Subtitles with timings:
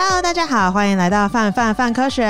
[0.00, 2.22] Hello，大家好，欢迎来到范范范科学，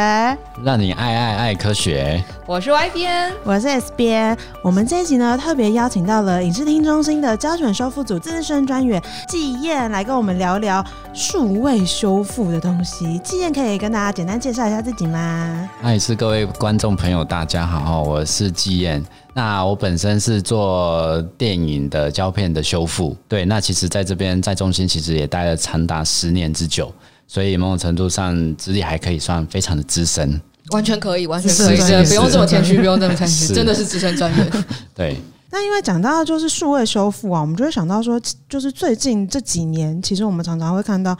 [0.65, 2.25] 让你爱爱爱科学。
[2.47, 4.35] 我是 Y 编，我是 S 边。
[4.63, 10.83] 我们这一集呢，特别邀请到了影视听中心的胶卷修复组资深专员纪燕来跟我们聊聊
[11.13, 13.19] 数位修复的东西。
[13.19, 15.69] 纪燕可以跟大家简单介绍一下自己吗？
[15.83, 19.05] 嗨，是各位观众朋友，大家好，我是纪燕。
[19.35, 26.91] 那我本身是做电影的胶片的修复，对，那其实在这边在中心其实也待了长达十年之久。
[27.29, 30.41] 所以某种程度上资历还可以算非常的资深，
[30.73, 34.65] 完全可以，完全可以，不用这么谦虚，不用这么谦虚，真的是资深专员。
[34.97, 35.17] 对。
[35.51, 38.21] 那因为讲到就是数位修复啊，我们就会想到说，
[38.51, 41.17] 就是最近这几年，其实我们常常会看到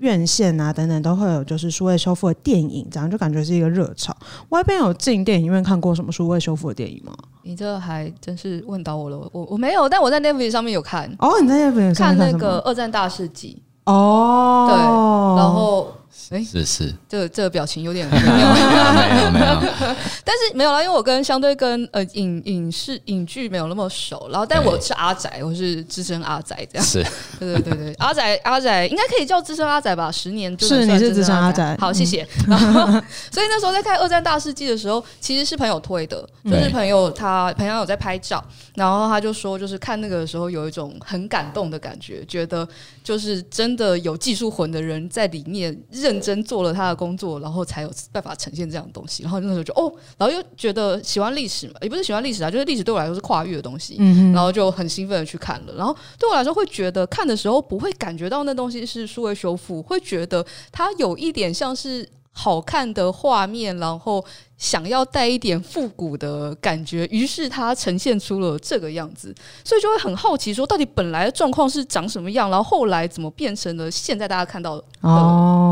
[0.00, 4.16] 院线啊等等都会有就是数位修复的电影，这样就感觉是一个热潮。
[4.48, 7.14] 外边有进电影院看过什么数位修复的电影吗？
[7.44, 11.08] 你这还真是问到我了，我我没有，但我在 Netflix 上面有看。
[11.20, 13.62] 哦，你在 Netflix 上面看，看那个《二战大事记》。
[13.92, 14.76] 哦，对，
[15.42, 15.99] 然后。
[16.30, 18.24] 哎，是是，这个这个表情有点 没有。
[18.24, 19.60] 没有没有，
[20.24, 27.02] 但是没有啦，因为我跟相对跟呃影影视影剧没有那么熟，然后但我是阿仔，我是资深阿仔这样，是，
[27.38, 32.26] 对对对对，阿仔阿仔应该可以叫资深阿仔吧，十年就是你是资深阿仔，好谢谢。
[32.46, 32.86] 然后
[33.30, 38.44] 所以那时候在看《二战大世纪》的时候，其实是朋友推的，就是朋友他朋友有在拍照，
[38.74, 42.66] 然后他就说，就是看那个的时候有一种很感动的感觉，觉得
[43.02, 46.20] 就是真的有技术魂的人在里面认。
[46.20, 49.22] 真做了他的工作，然后才有办法呈现这样的东西。
[49.22, 53.96] 然后那时候就哦，然后又觉得喜欢历史嘛，也不是喜欢历史啊，就是历史对我来说是跨越的东西。
[53.98, 55.74] 嗯，然后就很兴奋的去看了。
[55.74, 64.22] 然后对我来说，会觉得看的时候不会感觉到那东西是数位修复，会觉得它有一点像是好看的画面，然后。
[64.60, 74.84] 想要带一点复古的感觉，于是它呈现出了这个样子，所以就会很好奇，说到底本来的状况是长什么样，然后后来怎么变成了现在大家看到的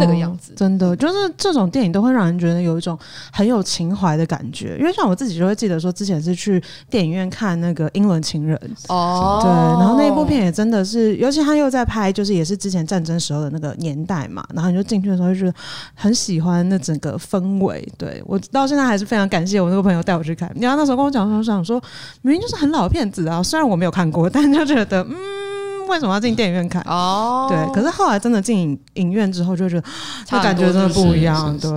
[0.00, 0.52] 那个样子？
[0.52, 2.98] 哦，真的，就是这种电影都会让人觉得有一种
[3.30, 4.74] 很有情怀的感觉。
[4.78, 8.58] 因为像我自己就会记得说，之前是去电影院看那个《英伦情人》
[8.94, 15.54] 哦，对，然后那一部片也真的是，尤其他又在拍，就是也是之前战争时候的那个年代嘛，然后你就进去的时候就觉得
[15.94, 17.86] 很喜欢那整个氛围。
[17.98, 18.77] 对我到现在。
[18.78, 20.48] 那还是非常感谢我那个朋友带我去看。
[20.60, 21.82] 然后那时候跟我讲说，想说
[22.22, 26.80] 明明就是很老的片子啊，虽然我没有看过，但就觉得嗯，为什么要进电影院看？
[26.82, 27.74] 哦，对。
[27.74, 29.88] 可是后来真的进影影院之后，就觉得
[30.30, 31.58] 那感觉真的不一样。
[31.58, 31.70] 对。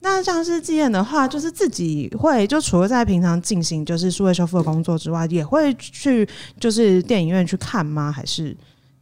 [0.00, 6.28] 那像是纪念的话，就是自己会就除了在平常进行就是数位修复的工作之外，也会去
[6.60, 8.12] 就是电影院去看吗？
[8.12, 8.56] 还是？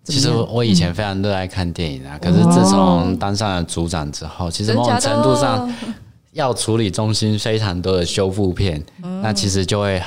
[0.04, 5.68] 其实我以前非常热爱看电影啊，嗯、可是自从当上了组长之后，其实某种程度上。
[6.36, 10.00] 要处理中心非常多的修复片，嗯、那其实就会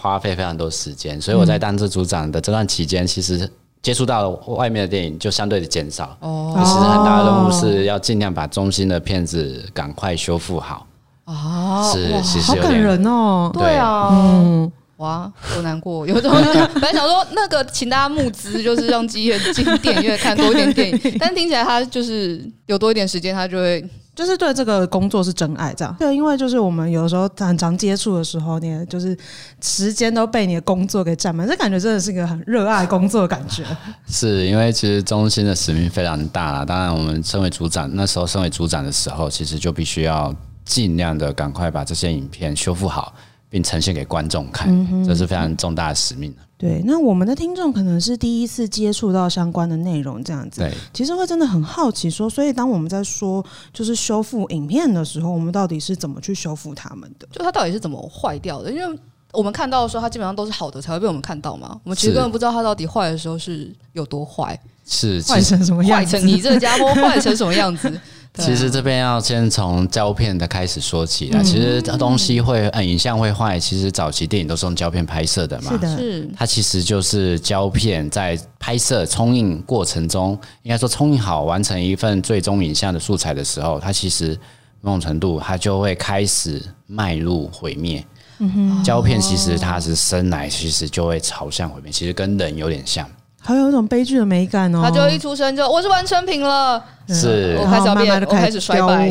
[0.00, 1.20] 花费非常多时间。
[1.20, 3.50] 所以我在当这组长的这段期间，其实
[3.82, 6.16] 接触到外面的电影就相对的减少。
[6.20, 10.86] 哦，其实很大的任务是要尽量把中心的片子赶快修复好。
[11.24, 13.50] 哦，是，其实好感人哦。
[13.52, 16.06] 对啊，嗯，哇，好难过。
[16.06, 16.30] 有种
[16.74, 23.84] 本来想说那个请大家募资，就是让基业进电影院看多一点电影， 但听起来他就是有多一点时间，他就会。
[24.14, 29.16] 就是对这个工作是真爱，这样对，因为就是我们有的时候很常接触的时候，你就是
[29.60, 33.64] 时间都被你的工作给占满，这感觉真的是一个很热爱工作的感觉。
[34.06, 40.34] 是因为其实中心的使命非常大啦，当然我们身为组长，那时候身为组长的时候，其实就必须要
[40.64, 43.14] 尽量的赶快把这些影片修复好。
[43.52, 46.34] 并呈现给观众看，这是非常重大的使命。
[46.62, 57.26] 对，那我们的听众可能是第一次接触到相关的内容，这样子，对，其实会真的很好奇说，所以当我们在说就是修复影片的时候，我们到底是怎么去修复它们的？
[57.32, 58.70] 就它到底是怎么坏掉的？
[58.70, 58.98] 因为
[59.32, 61.80] 我们看到的时候，它基本上都是好的，才会被我们看到嘛。
[61.82, 64.56] 我们其实根本不知道它到底坏的时候是有多坏，
[64.86, 66.14] 是 坏成什么样子？
[66.14, 67.92] 坏成你这个家伙坏成什么样子？
[68.38, 71.42] 其实这边要先从胶片的开始说起来。
[71.42, 73.60] 其实东西会，嗯，影像会坏。
[73.60, 75.72] 其实早期电影都是用胶片拍摄的嘛。
[75.72, 76.30] 是的，是。
[76.34, 80.30] 它其实就是胶片在拍摄冲印过程中，
[80.62, 84.34] 应该说冲印好，完成一份最终影像的素材的时候，它其实
[84.80, 88.02] 某种程度它就会开始迈入毁灭。
[88.38, 88.82] 嗯哼。
[88.82, 93.06] 胶片其实它是生来其实就会朝向毁灭，其实跟人有点像。
[93.44, 99.10] 还有一种悲剧的美感哦，他就一出生就我是完成品了，是，我开始要变，我开始衰败。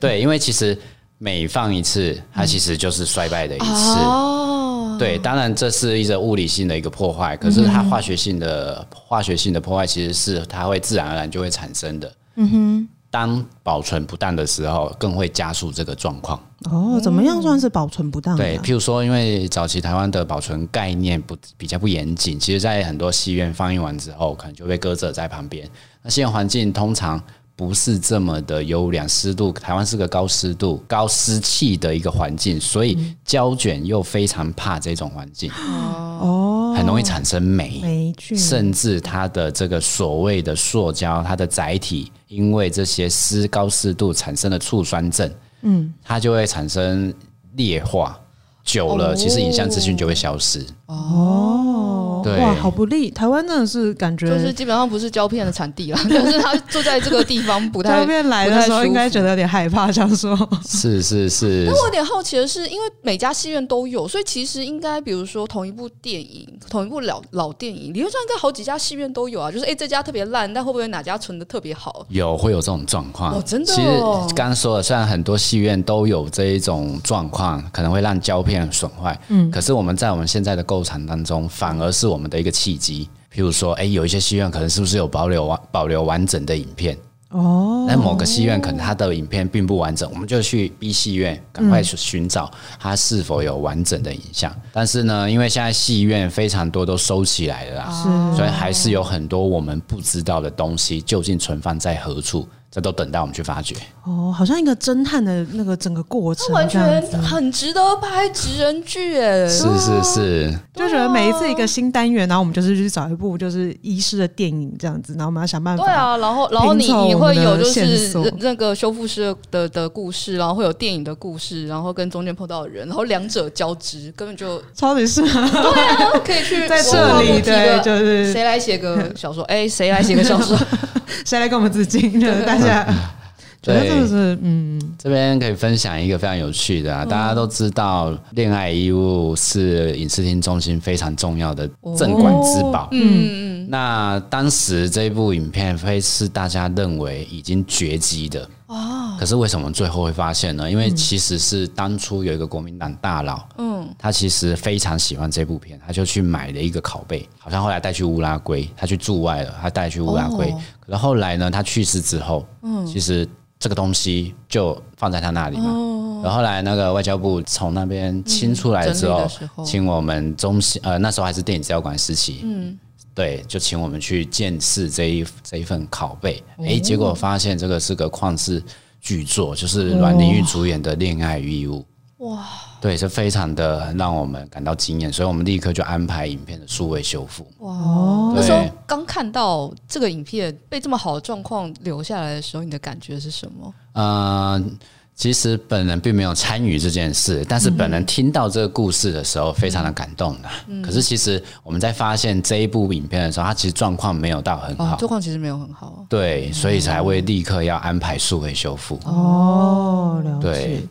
[0.00, 0.76] 对，因为其实
[1.18, 3.98] 每放一次，它其实就是衰败的一次。
[4.00, 12.12] 哦，对，当然这是一个物理性的一个破坏，可是它化学性的化学性的破坏其实是它会自然而然就会产生的。
[12.34, 12.88] 嗯哼。
[13.12, 16.40] 当保存不当的时候，更会加速这个状况。
[16.70, 18.34] 哦，怎么样算是保存不当？
[18.38, 25.68] 对，譬如说，因为早期台湾的保存概念不比较不严谨，其实在很多戏院放映完之后，可能就被搁置在旁边。
[26.02, 27.22] 那现在环境通常
[27.54, 36.41] 不是这么的优良，湿度台湾是个高湿度、高湿气的一个环境，所以胶卷又非常怕这种环境哦，
[36.82, 47.14] 很容易产生霉，霉菌，甚至它的这个所谓的塑胶，它的载体因为这些湿高湿度产生的醋酸症，嗯，它就会产生
[47.54, 48.18] 裂化，
[48.64, 52.20] 久了其实影像资讯就会消失哦。
[52.22, 53.10] 对哇，好不利！
[53.10, 57.90] 台湾真的是感觉就是基本上不是胶片的产地了， 但是他住在这个地方不太。
[57.98, 60.36] 胶片来的时候应该觉得有点害怕，想说。
[60.64, 61.64] 是是是。
[61.66, 69.50] 那我有点好奇的是，因为每家戏院都有，所以其实应该比如说同一部电影，同一部老老电影，理论上应该好几家戏院都有啊。
[69.50, 72.06] 就是哎、欸，这家特别烂，但会不会哪家存的特别好？
[72.08, 73.74] 有会有这种状况哦，真的、哦。
[74.22, 83.08] 其实刚刚说了，虽然很多戏院都有这一种状况，可能会让胶片损坏，嗯，可是我们在我们现在的构产当中，反而是我们的一个契机。
[83.34, 86.96] 譬如说，哎，有一些戏院可能是不是有保留完保留完整的影片？
[87.30, 94.52] 哦，那某个戏院可能它的影片并不完整，我们就去 B 戏院赶快去寻找它是否有完整的影像。
[94.52, 102.46] 嗯、但是呢，因为现在戏院非常多都收起来了啦，是所以还是有很多我们不知道的东西究竟存放在何处。
[102.74, 109.46] 这都等待我们去发掘哦，好像一个侦探的那个整个过程，完全很值得拍职人剧诶。
[109.46, 115.84] 是是是，就觉得每一次一个新单元，然后我们就是去找一部就是医师的电影这样子，然后我们要想办法。
[115.84, 125.40] 对啊，然后然后你你会有就是那个修复师的的故事，然后会有电影的故事，然后跟中间碰到的人，然后两者交织，根本就超级适合。
[125.50, 129.44] 对啊，可以去 在这里对，就是谁来写个小说？
[129.44, 130.56] 哎，谁来写个小说？
[131.24, 132.20] 谁来给我们致敬？
[132.44, 132.86] 大家，
[133.62, 137.04] 对，这是嗯，这边可以分享一个非常有趣的啊！
[137.04, 142.88] 大家都知道，恋爱衣物是影视厅中心非常重要的镇馆之宝。
[142.92, 143.68] 嗯嗯。
[143.70, 149.16] 那当时这部影片会是大家认为已经绝迹的哦。
[149.18, 150.70] 可是为什么最后会发现呢？
[150.70, 160.52] 因为其实是当初有一个国民党大佬，嗯，他其实非常喜欢这部片，他就去买了一个拷贝，好像后来带去乌拉圭，他去驻外了，他带去乌拉圭。
[160.80, 163.28] 可是后来呢，他去世之后，嗯，其实
[163.58, 165.90] 这个东西就放在他那里嘛。
[166.22, 169.28] 然后后来那个外交部从那边清出来之后，
[169.64, 172.78] 请我们中心呃那时候还是电影资料馆时期，嗯。
[173.14, 178.62] 对，就请我们去见识这一这一份拷贝，哎，结果发现这个是个旷世
[179.00, 181.80] 巨作，就是阮玲玉主演的《恋爱义务》。
[182.24, 182.46] 哇，
[182.80, 187.46] 对，是非常的让我们感到惊艳，所以我们立刻就安排影片的数位修复。
[187.58, 193.74] 哇，那时候刚看到这个影片被这么好的状况留下来的时候，你的感觉是什么？
[193.94, 194.78] 嗯。
[195.22, 200.48] 其实本人并没有参与这件事，但是本人听到这个故事的时候，非常的感动的。
[200.66, 206.04] 嗯、可是其实我们在发现这一部影片的时候，它其实状况没有到很好，状况其实没有很好。
[206.08, 208.98] 对，所以才会立刻要安排数位修复。
[209.04, 210.40] 哦，了解。
[210.40, 210.88] 对，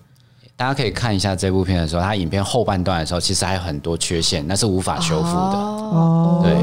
[0.55, 5.57] 大家可以看一下这部片的时候，它影片后半段的时候，其实还有很多缺陷，那是无法修复的。
[5.57, 6.55] 哦，对。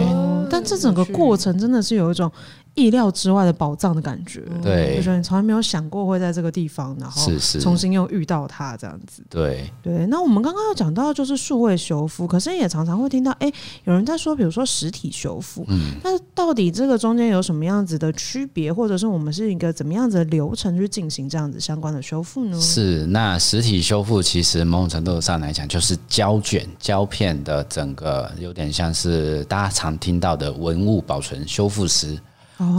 [0.50, 2.32] 但这整个过程真的是有一种。
[2.74, 7.30] 意料之外的宝藏的感觉，对，就是你从来没有想过会在这个地方，然后
[7.60, 10.06] 重新又遇到它这样子，对对。
[10.06, 13.54] 那我们刚刚有讲到就是数位修复，可是也常常会听到，哎、欸，
[13.84, 22.60] 有人在说，比如说实体修复，嗯，那到底这个中间有什么样子的区别，或者是我们是一个怎么样子的流程去进行这样子相关的修复呢？
[22.60, 32.16] 是，那实体修复其实某种程度上来讲，就是胶卷胶片的整个有点像是大家常听到的文物保存修复师。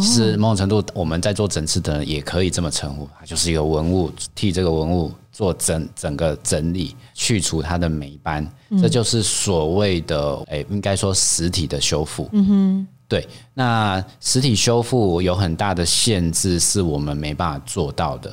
[0.02, 12.28] 其实某种程度，我们在做整治的人也可以这么称呼，它就是一个文物，替这个文物做整整个整理，去除它的霉斑，嗯、这就是所谓的诶、欸，应该说实体的修复。
[12.34, 13.26] 嗯哼，对。
[13.54, 18.30] 那实体修复有很大的限制，是我们没办法做到的。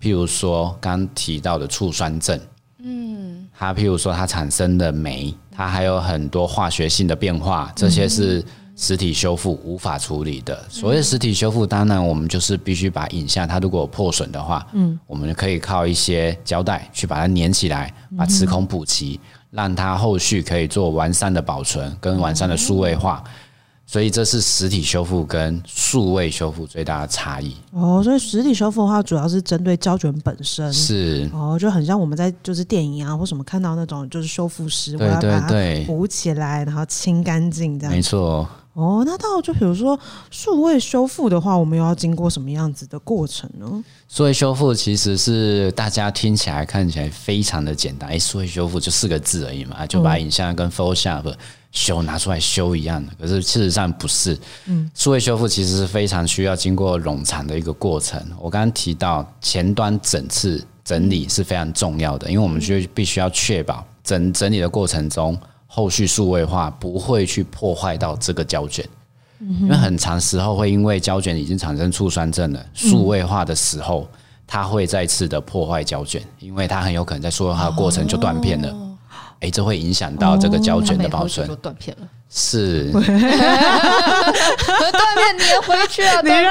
[0.00, 2.40] 譬如说刚提到的醋酸症，
[2.82, 8.44] 嗯，它譬如说它产生的霉，它还有很多化学性的变化，这些是。
[8.80, 19.18] 实体修复无法处理的，所谓实体修复，当然我们就是必须把影像，它如果有破损的话，嗯，我们可以靠一些胶带去把它粘起来，把齿孔补齐，
[19.50, 23.22] 让它后续可以做完善的保存跟完善的数位化。
[23.84, 27.56] 所以这是实体修复跟数位修复最大的差异。
[27.72, 30.70] 哦，所以实体修复的话，主要是针对胶卷本身。
[30.70, 37.92] 是哦，就很像我们在就是电影啊或什么看到那种，就是修复师，对对对，补起来，然后清干净这样。
[37.92, 38.46] 没错。
[38.78, 39.98] 哦，那到就比如说
[40.30, 43.84] 数位修复的话，我们又要经过什么样子的过程呢？
[44.08, 51.34] 数位修复其实是大家听起来看起来非常的简单，哎，数位修复就四个字而已嘛，就把影像跟 Photoshop
[51.72, 53.12] 修拿出来修一样的。
[53.18, 58.24] 可是事实上不是，嗯，数位修复其实是非常需要经过冗长的一个过程。
[58.40, 65.36] 我刚刚提到前端整次整理是非常重要的，因为我们就必须要确保整整理的过程中。
[65.78, 68.84] 后续数位化不会去破坏到这个胶卷，
[69.60, 74.08] 因为很长时候会因为胶卷已经产生醋酸症了，数位化的时候
[74.44, 78.76] 它会再次的破坏胶卷，因为它很有可能在数位化的过程就断片了，
[79.38, 82.08] 哎，这会影响到这个胶卷的保存，断片了。
[82.30, 83.18] 是， 断片
[85.38, 86.20] 粘回去啊！
[86.20, 86.44] 断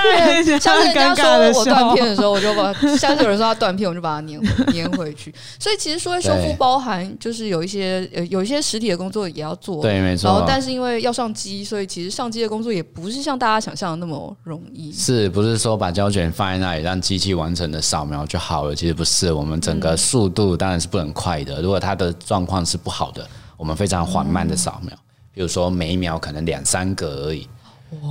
[0.44, 4.42] 片，下次人家说我断片的时候，我就把 下次有人说他断片，我就把它粘
[4.74, 5.32] 粘回去。
[5.60, 10.28] 所以其实数位修复包含就是有一些呃有一些实体的工作也要做，对，没错。
[10.28, 14.92] 然后但是因为要上机，所以其实上机的工作也不是像大家想象的那么容易。
[14.92, 18.76] 是不是说把胶卷放在那里让机器完成的扫描就好了？
[18.76, 21.62] 其实不是，我们整个速度当然是不能快的。
[21.62, 23.24] 如果它的状况是不好的，
[23.56, 24.98] 我们非常缓慢的扫描。
[25.38, 27.48] 比如说每一秒可能两三格而已，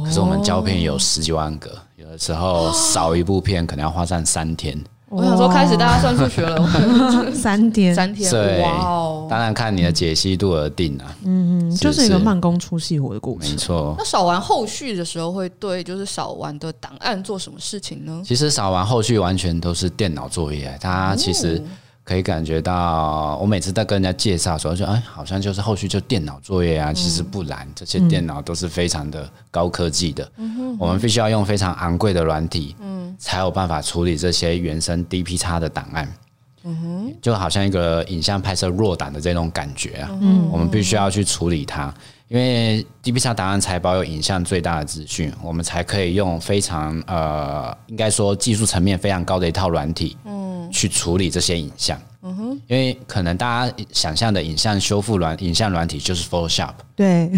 [0.04, 4.78] 可是我们胶片有十几万格，有的时候少一部片可能要花上三天。
[5.08, 6.64] 我想说，开始大家算数学了，
[7.34, 9.26] 三天，三天，对，哦！
[9.28, 11.16] 当然看你的解析度而定啊。
[11.24, 13.50] 嗯，就是一个慢工出细活的过程。
[13.50, 13.96] 没错。
[13.98, 18.22] 那扫完后续的时候，会对就是扫完的档案做什么事情呢？
[18.24, 21.60] 其实扫完后续完全都是电脑作业，它其实。
[22.06, 26.92] 可以感觉到，我每次在跟人家介绍的时候，就哎，好像就是后续就电脑作业啊。
[26.92, 30.30] 其实不然，这些电脑都是非常的高科技的。
[30.78, 32.76] 我们必须要用非常昂贵的软体，
[33.18, 36.08] 才有办法处理这些原生 DPX 的档案。
[37.20, 40.10] 就好像一个影像拍摄弱档的这种感觉啊。
[40.52, 41.92] 我们必须要去处理它，
[42.28, 50.16] 因为 DPX 档案才保有影像最大的资讯，我们才可以用非常呃，应该说技术层面非常高的一套软体。
[50.24, 50.46] 嗯。
[50.72, 57.30] 去处理这些影像，嗯哼，因为可能大家想象的影像修复软影像软体就是 Photoshop，对。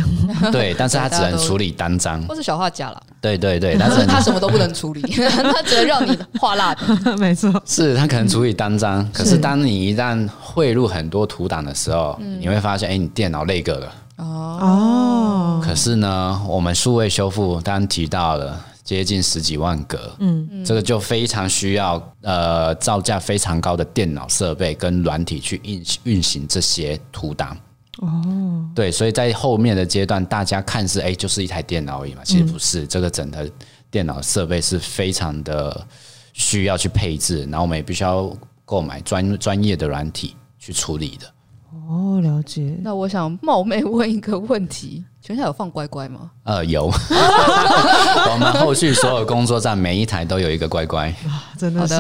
[0.51, 6.85] 对，但是它只能处理单张，或是小画家啦，对对对， 但是它什么都不能处理，它只能让你画蜡笔，
[7.21, 18.65] 没错，是它可能处理单张，可是当你一旦汇入很多图档的时候，你会发现，哎，你电脑那个了，哦，可是呢，我们数位修复刚刚提到了。
[18.89, 27.55] 接近十几万格，嗯，这个就非常需要呃造价非常高的电脑设备跟软体去运运行这些图档。
[27.99, 33.47] 哦，对，所以在后面的阶段，大家看似哎就是一台电脑而已嘛，其实不是，这个整的
[33.91, 35.87] 电脑设备是非常的
[36.33, 38.35] 需要去配置，然后我们也必须要
[38.65, 41.27] 购买专专业的软体去处理的。
[41.73, 42.79] 哦，了解。
[42.83, 45.05] 那我想冒昧问一个问题。
[45.21, 46.31] 全家有放乖乖吗？
[46.49, 46.87] 呃，有。
[48.33, 51.15] 我们后续所有工作站每一台都有一个乖乖，
[51.59, 51.95] 真的是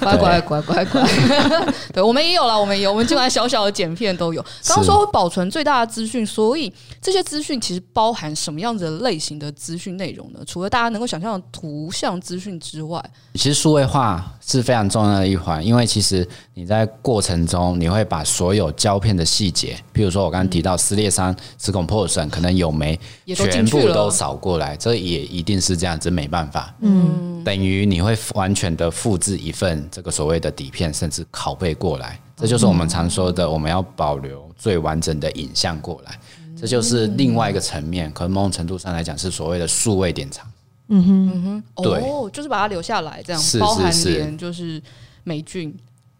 [0.00, 1.06] 乖乖乖乖乖。
[1.92, 4.40] 对，我们也有啦，我们也有，我们今晚小小的剪片都有。
[4.66, 6.72] 刚刚说保存最大的资讯，所以
[7.02, 10.40] 这些资讯其实包含什么样子的类型的资讯内容呢？
[10.46, 12.98] 除了大家能够想象的图像资讯之外，
[13.34, 22.62] 其实数位化是非常重要的一环，因为其实你在过程中你会把所有胶片的细节，譬如说我刚刚提到撕裂伤、磁孔破损，可能有。
[22.62, 26.74] 有没全部都扫过来，这也一定是这样子，没办法。
[26.80, 36.18] 嗯，等于你会完全的复制一份这个所谓的底片，甚至拷贝过来，这就是我们常说的，我们要保留最完整的影像过来。
[36.54, 40.46] 这就是另外一个层面，可能某种程度上来讲是所谓的数位典藏。
[40.88, 44.80] 嗯哼，嗯哼，对，哦，就是把它留下来，这样包含连就是
[45.24, 45.74] 霉菌。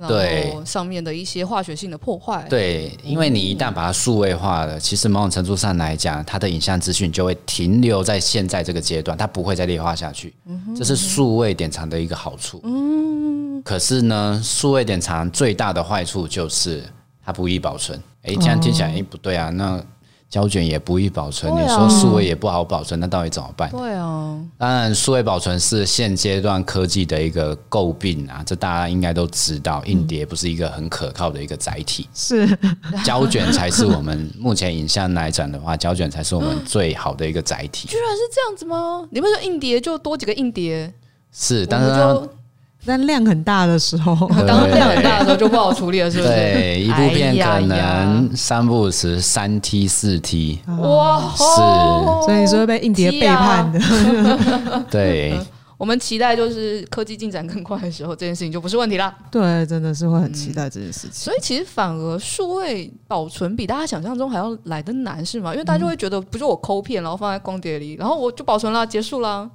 [0.08, 10.34] 对上面的一些化学性的破坏，对，因为你一旦把它数位化了，其实某种程度上来讲，它的影像资讯就会停留在现在这个阶段，它不会再劣化下去。
[10.76, 12.60] 这是数位典藏的一个好处。
[12.64, 16.82] 嗯，可是呢，数位典藏最大的坏处就是
[17.24, 18.00] 它不易保存。
[18.22, 19.82] 哎，这样听起来，哎，不对啊，那。
[20.32, 23.68] 胶卷也不易保存，啊、你说数位也不好保存，那到底怎么办？
[23.70, 32.48] 对啊，当然数位保存是现阶段科技的一个诟病啊，这大家应该都知道，硬碟不是一个很可靠的一个载体，是
[33.04, 37.86] 胶卷才是我们目前影像来讲的话， 胶卷才是我们最好的一个载体。
[37.88, 39.06] 居然是这样子吗？
[39.10, 40.90] 你不是说硬碟就多几个硬碟？
[41.30, 42.28] 是，但是。
[42.84, 44.14] 但量很大的时候，
[44.46, 46.28] 当量很大的时候就不好处理了，是不是？
[46.28, 55.38] 对，一部片可能三不五时三 T 四 T，哇，是，所以你说被硬碟背叛的，对。
[55.78, 59.12] 我们期待就是科技进展更快的时候，这件事情就不是问题啦。
[59.32, 61.10] 对，真的是会很期待这件事情。
[61.10, 65.52] 嗯、所以其实反而数位保存比大家想象中还要来得难，是吗？
[65.52, 69.50] 因为大家就会觉得，不是我抠片，然后放在光碟里，然后我就保存了，结束了。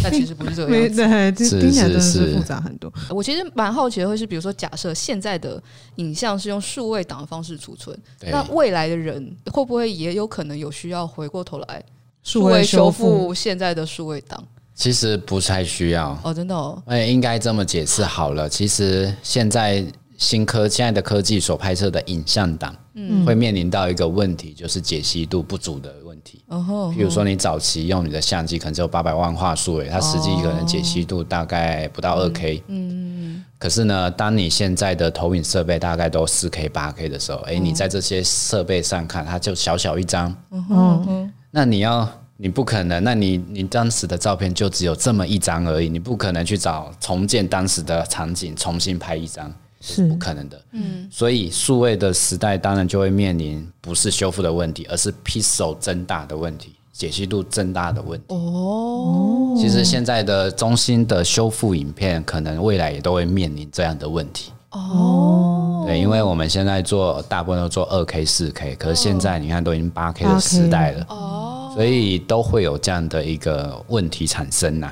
[0.00, 0.88] 但其实不是这个样
[1.34, 2.92] 子，对，听起来真的是复杂很多。
[3.10, 5.60] 我其实蛮好奇的，会是比如说，假设现在的
[5.96, 11.82] 影像是用数位档的方式储存，那未来的人会不会也有可能有需要回过头来
[12.22, 14.42] 数位修复现在的数位档？
[14.74, 16.80] 其实不太需要哦，真的哦。
[16.86, 18.48] 哎，应该这么解释好了。
[18.48, 19.84] 其实现在。
[20.18, 26.11] 新科现在的科技所拍摄的影像档，嗯，会面临到一个问题，就是解析度不足的问题。
[26.48, 32.62] 哦，比如说你早期用你的相机可能只有八百万画素，诶，它实际可能解析度大概不到二 K。
[32.68, 40.34] 嗯，可是呢，当你现在的投影设备大概都四 K、八 K 的时候，诶，你在这些设备上看，它就小小一张。
[40.50, 49.52] 嗯哼，那你要，你不可能，那你你当时的照片就只有这么一张而已，你不可能去找重建当时的场景，重新拍一张。
[49.82, 50.06] 是。
[50.06, 58.26] 不可能的，嗯，所以数位的时代当然就会面临不是修复的问题，而是 pixel 增大的问题，解析度增大的问题。
[58.28, 64.52] 哦，其实现在的中心的修复影片，可能未来也都会面临这样的问题。
[64.70, 74.90] 哦，对，因为我们现在做大部分都做二 K、四 K，可是现在你看都已经八 K 的时代了，哦，所以都会有这样的一个问题产生呐。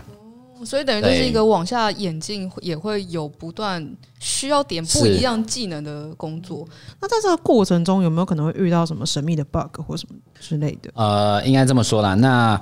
[0.65, 3.85] 所以等于就是一个往下演进，也会有不断
[4.19, 6.67] 需要点不一样技能的工作。
[7.01, 10.91] 那在这个过程中，有没有可能会遇到什么神秘的 bug 或什么之类的？
[10.95, 12.15] 呃，应该这么说啦。
[12.15, 12.61] 那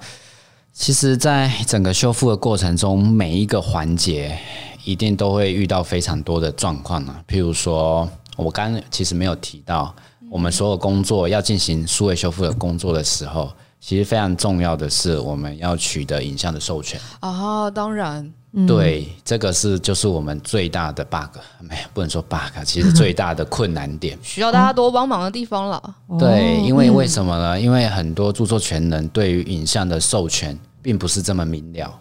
[0.73, 4.38] 其实，在整个修复的过程中，每一个环节
[4.85, 7.23] 一定都会遇到非常多的状况啊。
[7.26, 9.95] 譬如说，我刚刚其实没有提到，
[10.31, 13.50] 我们所有工作要进行数位修复的工作的时候。
[13.80, 17.00] 其实非常重要的是，我们要取得影像的授权。
[17.20, 18.32] 啊，当然，
[18.66, 25.94] 对，嗯、这个是就是我们最大的 bug，没有不能说 bug，其实最大的困难点，需要大家多帮忙的地方了。
[26.18, 27.61] 对，因为为什么呢？
[27.61, 32.00] 因为很多著作权人对于影像的授权并不是这么明了。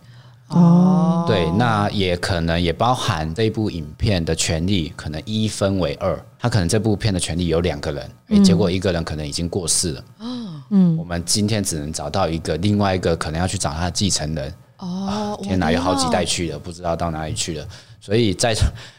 [0.50, 10.03] 哦，对，那也可能也包含这部影片的权利可能一分为二，他可能这部片的权利有两个人，哎，结果一个人可能已经过世了。
[10.70, 14.54] 嗯，我们今天只能找到一个，另外一个可能要去找他的继承人。
[14.78, 17.68] 哦，天哪，有好几代去了，不知道到哪里去了。
[18.00, 18.56] 所以在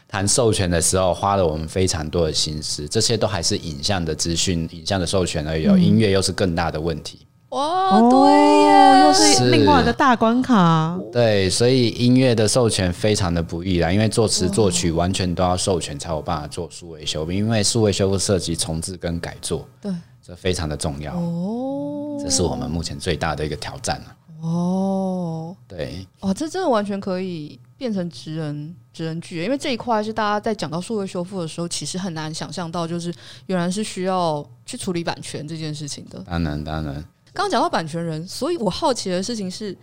[0.09, 2.85] 谈授权的时候，花了我们非常多的心思。
[2.85, 7.25] 这些都还是影像的资讯、影像的授权而已，有音乐又是更大的问题。
[7.51, 8.29] 哇，对
[8.63, 10.99] 耶，又是另外一个大关卡。
[11.13, 19.65] 对，所以音乐的授权非常的不易啦，因为作词作曲完全都要授权才有办法做数位修复，因为数位修复涉及重置跟改作。
[19.81, 19.89] 对。
[20.29, 23.99] 这非常的重要哦，这是我们目前最大的一个挑战
[24.41, 33.11] 哦，对，哦，这真的完全可以变成职人职人剧，因为这一块是大家在讲到数位修复的时候，其实很难想象到，就是
[33.47, 36.19] 原来是需要去处理版权这件事情的。
[36.19, 36.93] 当然，当然。
[37.33, 39.75] 刚刚讲到版权人，所以我好奇的事情是，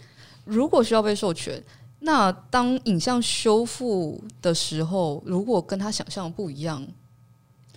[0.44, 1.60] 如果需要被授权，
[1.98, 6.86] 那当影像修复的时候，如果跟他想象不一样。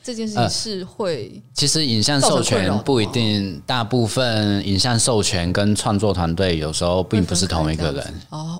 [0.09, 8.21] 这件事情是会、呃，其实影像授权不一定，大部分影像授权跟创作团队有时候并不是同一个人。
[8.31, 8.59] 哦。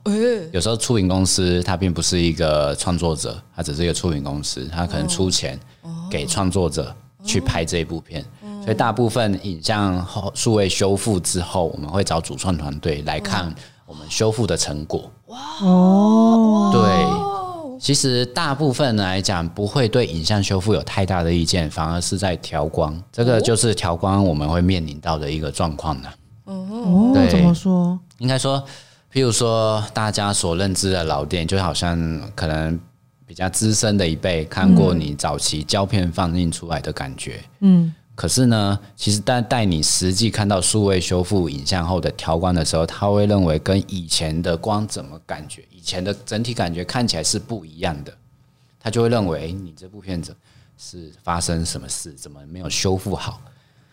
[0.52, 5.60] 有时候出影公司它并不是一个创作者，它只是一个出影公司，它可能出钱
[6.08, 8.24] 给创作者去拍这一部片，
[8.64, 13.52] 所以大部分影像后数位修复之后，我们会找主创团队来看
[13.88, 15.12] 我们修复的成果。
[15.26, 17.29] 哇哦，对。
[17.80, 26.10] 其实大部分来讲不会对影像修复有太大的意见，反而是在调光，这个就是调光我们会面临到的一个状况呢。
[26.44, 27.98] 哦，对，怎么说？
[28.18, 28.62] 应该说，
[29.14, 32.78] 譬如说大家所认知的老电影，就好像可能
[33.26, 37.96] 比较资深的一辈看过你早期胶片放映出来的感觉，嗯。
[38.20, 48.14] 可是呢，其实带带你实际看到数位修复影像后的调光的时候，他会认为跟以前的光怎么感觉，以前的整体感觉看起来是不一样的，
[48.78, 50.36] 他就会认为，你这部片子
[50.78, 53.40] 是发生什么事，怎么没有修复好？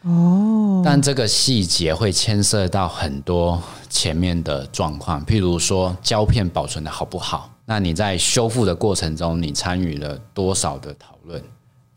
[0.03, 11.41] 哦，但这个细节会牵涉到很多前面的状况，譬如说胶片保存的好不好，那你在修复的过程中，你参与了多少的讨论？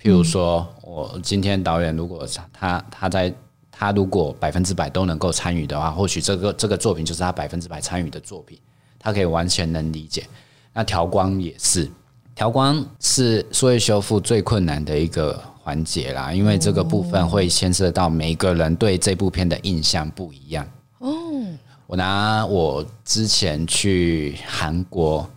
[0.02, 3.34] 譬如说，我今天导演如果他他在
[3.72, 8.58] 他如果百分之百都能够参与的话，或许这个这个作品就是他百分之百参与的作品，
[8.98, 10.26] 他可以完全能理解。
[10.74, 11.90] 那调光也是，
[12.34, 20.66] 调光是数位修复最困难的一个环节啦，因为这个部分会牵涉到每个人对这部片的印象不一样。
[21.00, 21.12] 哦，
[21.88, 25.30] 我拿我之前去韩国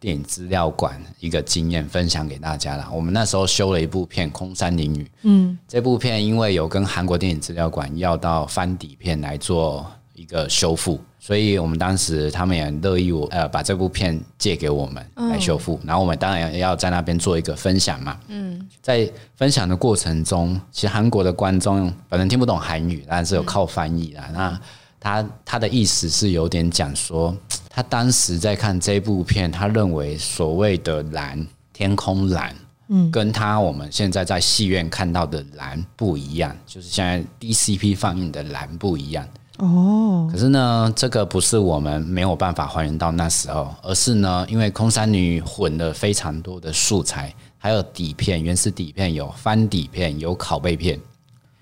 [0.00, 2.88] 电影资料馆一个经验分享给大家啦。
[2.90, 24.60] 我们那时候修了一部片《空山灵雨》，嗯，这部片因为有跟韩国电影资料馆要到翻底片来做一个修复，所以我们当时他们也很乐意我呃把这部片借给我们来修复，然后我们当然要在那边做一个分享嘛，嗯，在分享的过程中，其实韩国的观众反正听不懂韩语，但是有靠翻译啦，那。
[25.02, 27.34] 他他的意思是有点讲说，
[27.80, 32.54] 他当时在看这部片，他认为所谓的蓝天空蓝，
[32.88, 39.26] 嗯，跟他我们现在在戏院看到的蓝不一样，就是现在 DCP 放映的蓝不一样。
[39.60, 51.00] 哦，可是呢，这个不是我们没有办法还原到那时候，而是呢，因为空山女混了非常多的素材，还有底片，原始底片有翻底片，有拷贝片。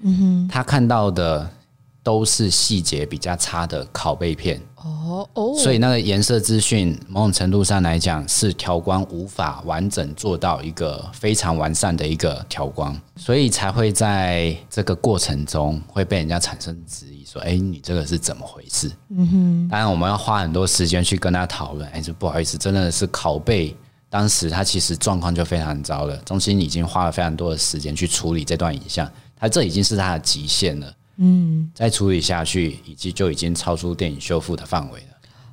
[0.02, 1.48] 嗯哼，他看到的。
[2.08, 21.86] 都是细节比较差的拷贝片哦哦，所以那个颜色资讯某种程度上来讲是调光无法完整做到一个非常完善的一个调光，所以才会在这个过程中会被人家产生质疑，说：“哎，你这个是怎么回事？”嗯哼，当然我们要花很多时间去跟他讨论。
[21.90, 23.76] 哎，这不好意思，真的是拷贝，
[24.08, 26.16] 当时他其实状况就非常糟了。
[26.24, 30.90] 中心已经花了非常多的时间去处理这段影像，他这已经是他的极限了。
[31.18, 35.06] 嗯，再处理下去，以及就已经超出电影修复的范围了。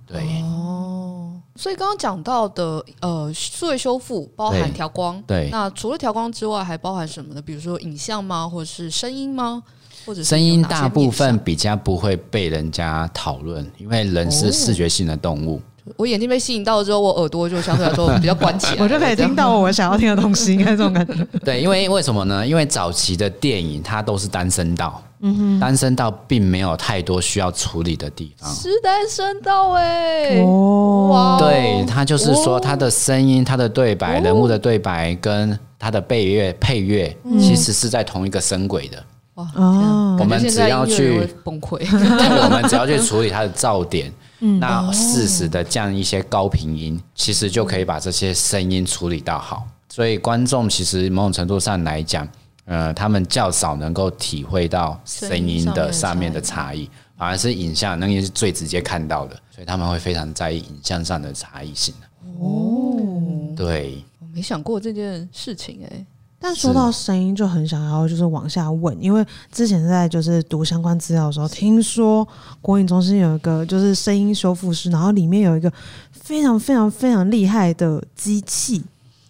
[0.08, 5.50] 对哦，所以刚刚讲到的呃，数位修复包含调光，对。
[5.52, 7.42] 那除了调光之外，还包含什么呢？
[7.42, 8.48] 比如说影像吗？
[8.48, 9.64] 或者是声音吗？
[10.06, 15.60] 或者声音大部分比较不会被人家讨论，因为人是视觉性的动物。
[15.86, 21.14] 哦、我眼睛被吸引到之后，我耳朵就相对来说比较关起来，我就可以听到我想要听的东西，应该这种感觉。
[21.44, 22.46] 对，因为为什么呢？
[22.46, 25.02] 因为早期的电影它都是单声道。
[25.60, 28.54] 单声道并没有太多需要处理的地方。
[28.54, 31.38] 是单声道哎，哇！
[31.40, 39.04] 对，他就是说他的声音、他的对白、人物的对白跟他的配乐配乐，其实是在同一个声轨的。
[39.36, 39.46] 哇！
[40.20, 41.80] 我们只要去崩溃，
[42.44, 44.12] 我们只要去处理它的噪点，
[44.60, 49.66] 那适时的降一些高频音，其实就可以把这些声音处理到好。
[49.90, 52.28] 所以观众其实某种程度上来讲。
[52.66, 61.94] 呃，他们较少能够体会到声音的上面的差异，反而是影像那个是最直接看到的，所以他们会非常在意影像上的差异性。
[62.40, 62.98] 哦，
[63.56, 66.06] 对，我没想过这件事情哎、欸。
[66.38, 72.28] 但说到声音，就很想要就是往下问，因为之前在就是读相关资料的时候，听说
[72.62, 75.72] 国影中心有一个就是声音修复师，然后里面有一个
[76.12, 78.84] 非常非常非常厉害的机器。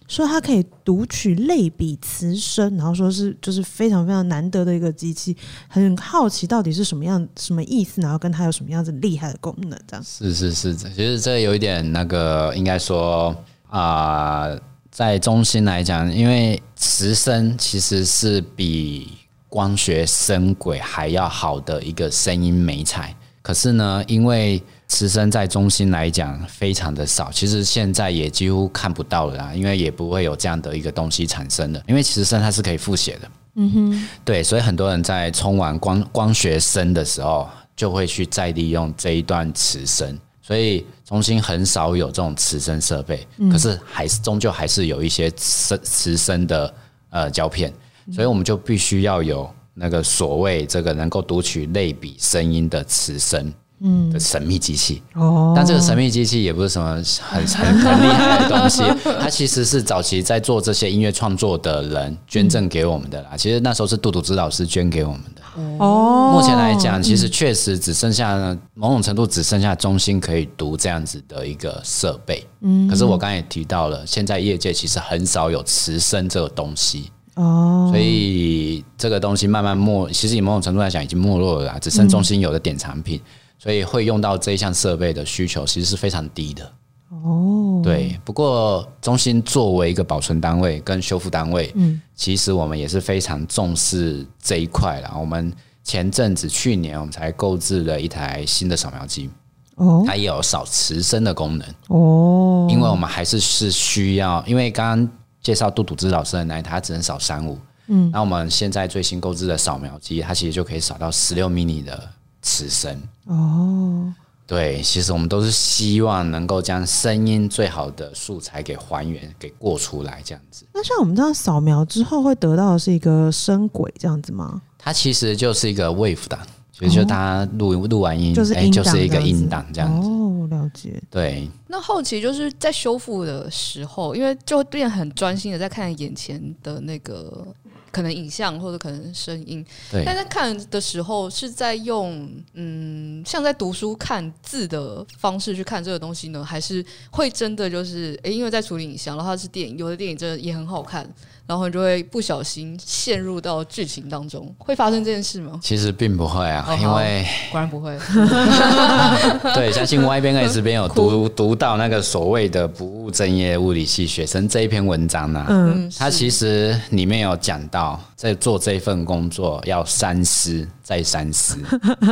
[0.07, 5.35] 说它可以读取类比词声，然后说是就是非常非常难得的一个机器，
[5.67, 10.03] 很好奇到底是什么样什么意思，然后跟它有什么样子厉害的功能，这样。
[10.03, 13.35] 是是是，其实这有一点那个，应该说
[13.67, 14.55] 啊、
[14.91, 19.11] 在中心来讲，因为词声其实是比
[19.49, 46.73] 光学声轨还要好的一个声音美彩，可是呢，因为词声在中心来讲非常的少，其实现在也几乎看不到了啦，因为也不会有这样的一个东西产生的，因为磁声它是可以复写的，嗯哼，对，所以很多人在冲完光光学声的时候，就会去再利用这一段磁声，所以中心很少有这种磁声设备，可是还是终究还是有一些磁磁声的
[47.09, 47.73] 呃胶片，
[48.13, 53.51] 所以我们就必须要有那个所谓这个能够读取类比声音的磁声。
[53.81, 55.01] 嗯，的神秘机器。
[55.13, 58.83] 哦，但这个神秘机器也不是什么很很很厉害的东西，
[59.19, 63.31] 它其实是早期在做这些音乐创作的人捐赠给我们的啦。
[63.37, 65.41] 其实那时候是杜杜之老师捐给我们的。
[65.79, 66.31] 哦。
[66.33, 72.45] 目前来讲，其实确实只剩下某种程度只剩下中心可以读这样子的一个设备。
[72.61, 77.11] 嗯，可是我刚才也提到了，现在业界其实很少有磁声这个东西。
[77.35, 83.19] 哦，所以这个东西慢慢没，其实以某种程度来讲已经没落了啦，只剩中心有的点产品。
[83.65, 86.71] 所以会用到这一项设备的需求其实是非常低的
[87.09, 87.81] 哦。
[87.83, 95.15] 对，不过中心作为一个保存单位跟修复单位，嗯，其实我们也是非常重视这一块啦。
[95.19, 95.51] 我们
[95.83, 99.31] 前阵子去年我们才购置了一台新的扫描机
[99.77, 102.67] 哦，它也有扫磁声的功能哦。
[102.69, 105.09] 因为我们还是是需要，因为刚刚
[105.41, 112.07] 介绍杜笃之老师的那台，它只能扫三五，嗯，那我们现在最新购置的扫描机，它其实就可以扫到十六 mini 的。
[112.45, 114.13] 词声哦，
[114.45, 120.63] 对，其实我们都是希望能够将声音最好的素材给还原、给过出来，这样子。
[120.71, 124.61] 那像我们这样扫描之后会得到的是一个声轨这样子吗？
[124.77, 126.39] 它其实就是一个 wave 档，
[126.71, 130.07] 所以就他录录完音，就是哎，就是一个音档这样子。
[130.07, 131.01] 哦，了解。
[131.09, 131.49] 对。
[131.67, 137.47] 那后期就是在修复的时候，因为就会变很专心的在看眼前的那个
[137.95, 139.65] 可能影像或者可能声音。
[139.89, 140.03] 对。
[140.05, 151.09] 但在看的时候是在用嗯，像在读书看字的方式去看这个东西呢，还是会真的就是哎，因为在处理影像，然后它是电影，有的电影真的也很好看。
[151.47, 155.59] 然后你就会不小心陷入到剧情当中，会发生这件事吗？
[155.61, 157.95] 其实并不会啊，哦、因为果然不会。
[159.53, 165.47] 对，相信 Y 边 S 边有读读到那个所谓的不务正业物理系学生这一篇文章呢、啊。
[165.49, 171.57] 嗯，他其实里面有讲到，在做这份工作要三思再三思。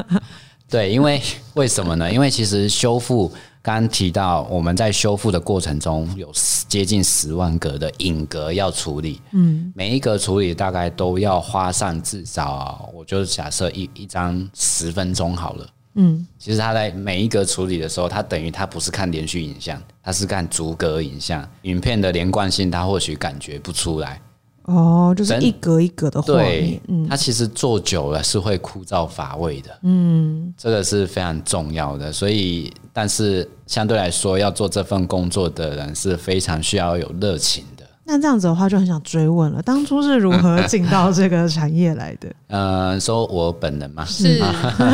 [0.70, 1.22] 对，因为
[1.56, 2.12] 为什么呢？
[2.12, 3.32] 因为其实修复。
[3.64, 6.30] 刚刚提到，我们在修复的过程中有
[6.68, 24.22] 接近十万格的影格要处理，嗯，每一格处理大概都要花上至少，我就假设一一张十分钟好了，嗯，其实他在每一格处理的时候，他等于他不是看连续影像，他是看逐格影像，影片的连贯性他或许感觉不出来。
[24.66, 32.14] 哦，就是一格一格的画面，嗯，它其实做久了是会枯燥乏味的，嗯，这个是非常重要的。
[32.14, 37.73] 所以，但是相对来说，要做这份工作的人是非常需要有热情的。
[38.06, 42.28] 那这样子的话，就很想追问了，当初是如何 进到这个产业来的？
[42.48, 44.40] 呃，说我本人嘛，是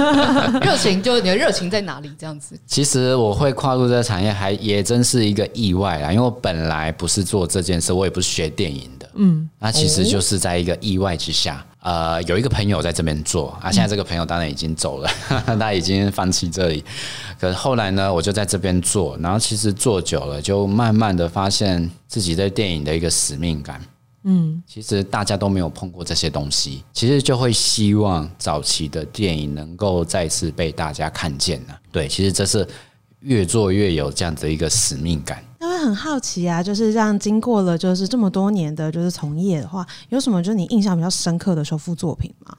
[0.61, 2.11] 热情，就你的热情在哪里？
[2.17, 2.55] 这样子。
[2.67, 9.09] 其实我会跨入这个产业，还也真是一个意外啦，因为我本来不是做这件事，我也不是学电影的。
[9.15, 15.09] 嗯，那其实就是在一个意外之下，呃，有一个朋友在这边做啊，现在这个朋友当然已经走了，
[15.59, 16.83] 他已经放弃这里。
[17.39, 23.81] 可是后来呢，我就在这边做，然后其实做久了，就慢慢的发现自己对电影的一个使命感。
[24.23, 31.79] 嗯，其实大家都没有碰过这些东西，其实就会希望早期的电影能够再次被大家看见了。
[31.89, 32.67] 对，其实这是
[33.21, 35.43] 越做越有这样子一个使命感。
[35.79, 42.53] 很好奇啊，就是这样经过了就是这么多年的就是从业的话，有什么就是你印象比较深刻的修复作品吗？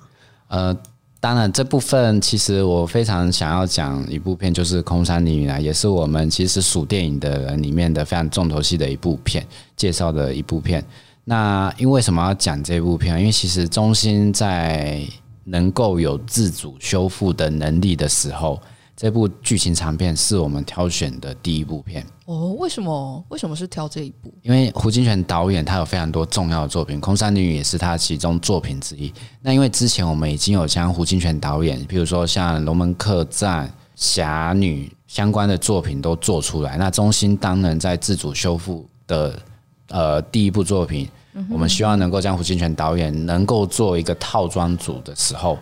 [0.48, 0.76] 呃，
[1.20, 9.46] 当然这部分其实我非常想要讲一部片，就是《空山灵语》啊，也是我们其实数电影的人里面的非常重头戏的一部片，
[9.76, 10.82] 介绍的一部片。
[11.24, 13.18] 那因为什么要讲这部片？
[13.20, 15.06] 因为其实中心在
[15.44, 18.58] 能够有自主修复的能力的时候。
[19.00, 22.52] 这部剧情长片是我们挑选的第一部片哦。
[22.58, 23.24] 为什么？
[23.30, 24.30] 为什么是挑这一部？
[24.42, 29.10] 因为胡金铨导演他有非常多重要的作品，《空山灵语》也是他其中作品之一。
[29.40, 36.76] 那因为之前我们已经有将胡金铨导演，比如说像《龙门客栈》、《侠女》相关的作品都做出来。
[36.76, 39.34] 那中心当然在自主修复的
[39.88, 41.08] 呃第一部作品，
[41.48, 45.56] 我们希望能够将胡金铨导演能够做一个套装组的时候。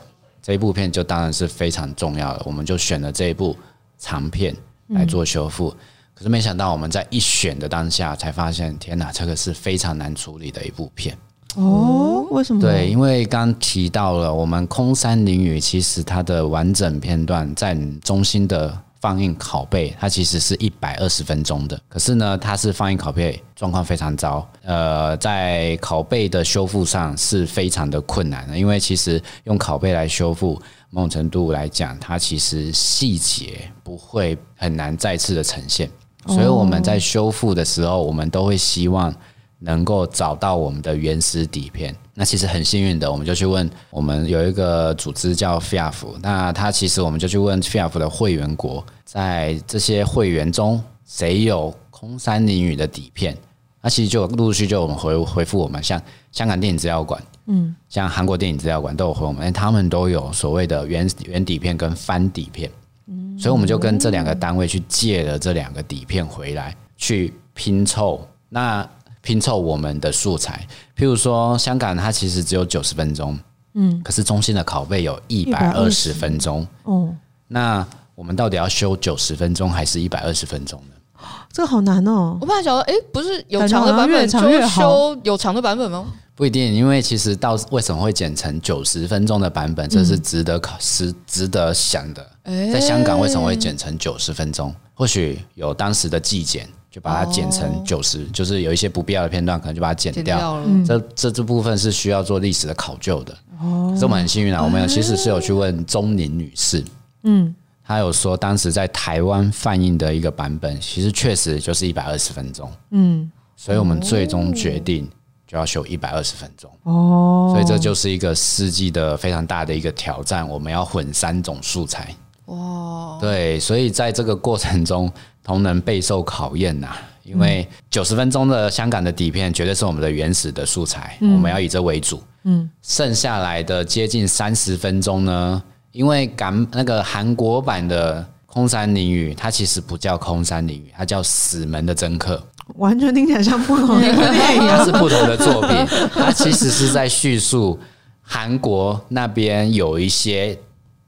[0.49, 3.55] 这一部片就当然是非常重要的，我们就选了这一部
[3.99, 4.57] 长片
[4.87, 5.69] 来做修复。
[6.15, 11.15] 可是没想到我们在一选的当下，才发现天哪，这个是非常难处理的一部片。
[11.57, 12.63] 哦，为什么？
[12.63, 18.75] 对，因为刚提到了我们空山灵雨，其实它的完整片段在中心的。
[19.01, 35.91] 放映拷贝，它其实是一百二十分钟的，可是呢，它是放映拷贝状况非常糟，呃，在拷贝的修复上是非常的困难的，因为其实用拷贝来修复，某种程度来讲，它其实细节不会很难再次的呈现，
[36.27, 39.15] 所以我们在修复的时候，我们都会希望。
[39.61, 53.37] 能够找到我们的原始底片，那其实很幸运的，我们就去问我们有一个组织叫 FIAF，那他其实我们就去问 FIAF 的会员国，在这些会员中谁有空山灵语的底片？
[53.81, 62.71] 那其实就陆陆续续就我们回回复我们，像香港电影资料馆，嗯，像韩国电影资料馆都有回我们，他们都有所谓的原原底片跟翻底片，
[63.07, 68.25] 嗯，所以我们就跟这两个单位去借了这两个底片回来，去拼凑。
[68.49, 68.89] 那。
[69.29, 73.39] 拼凑我们的素材，譬如说香港，它其实只有九十分钟，
[73.75, 77.15] 嗯，可是中心的拷贝有一百二十分钟，哦，
[77.47, 80.95] 那我们到底要修九十分钟还是一百二十分钟呢？
[81.53, 82.39] 这个好难哦！
[82.41, 86.07] 我本来想说，哎，不是有长的版本就修有长的版本吗？
[86.35, 92.27] 不一定，因为其实到为什么会剪成九十分钟的版本，这是值得考，是值得想的。
[92.73, 94.75] 在香港为什么会剪成九十分钟？
[94.95, 96.67] 或许有当时的技检。
[96.91, 100.23] 就把它剪成九十，就是有一些不必要的片段，可能就把它剪掉。
[100.23, 100.57] 剪掉。
[100.57, 100.85] 了。
[100.87, 103.37] 这这这部分是需要做历史的考究的。
[103.61, 106.83] 哦，可是我们很幸运啊，我们其实是有去问钟宁女士，
[107.25, 112.71] 嗯，她有说当时在台湾放映的一个版本，其实确实就是一百二十分钟。
[112.91, 115.07] 嗯，所以我们最终决定
[115.47, 116.71] 就要修一百二十分钟。
[116.85, 120.49] 哦，所以这就是一个世纪的非常大的一个挑战。
[120.49, 122.15] 我们要混三种素材。
[122.47, 125.13] 哇，对，所以在这个过程中，
[125.49, 126.95] 同仁备受考验呐。
[127.25, 132.23] 因为九十分钟的香港的底片绝对是我们的原始的素材，我们要以这为主。
[132.45, 142.43] 嗯，剩下来的接近三十分钟呢，因为港那个韩国版的空山灵雨，它其实不叫空山灵雨，它叫死门的真客。
[142.77, 144.13] 完全听起来像不同的电
[144.57, 145.87] 影，它是不同的作品。
[146.15, 147.79] 它其实是在叙述
[148.23, 150.59] 韩国那边有一些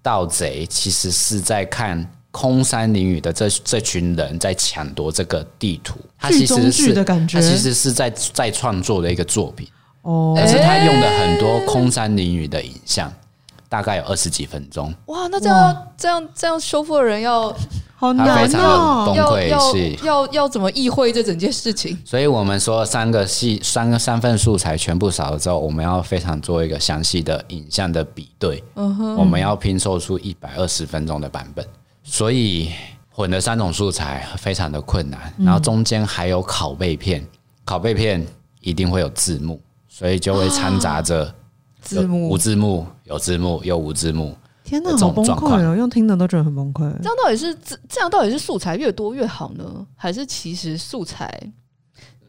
[0.03, 5.99] 盗贼，其实是在看空山灵雨的这这群人在抢夺这个地图。
[6.19, 9.69] 它其实是的感觉，它其实是在在创作的一个作品。
[10.03, 13.13] 哦，可是他用了很多空山灵雨的影像，
[13.69, 14.95] 大概有二十几分钟。
[15.07, 17.55] 哇，那这样这样这样修复的人要。
[18.01, 21.95] 好难哦，崩溃要要要怎么意会这整件事情？
[22.03, 28.65] 所以我们说三个戏三个三份素材全部扫了之后，我们要非常做一个详细的影像的比对。
[28.77, 31.63] 嗯哼，我们要拼凑出一百二十分钟的版本。
[32.13, 32.73] 所以
[33.09, 37.25] 混了三种素材非常的困难，然后中间还有拷贝片，
[37.65, 38.27] 拷贝片
[38.61, 41.33] 一定会有字幕，所以就会掺杂着
[41.81, 44.37] 字幕、无字幕、有字幕又无字幕。
[44.65, 45.77] 天哪，好崩溃哦！
[45.77, 46.81] 用听的都觉得很崩溃。
[47.01, 51.41] 这样到底是这这样到底是素材越多越好呢，还是其实素材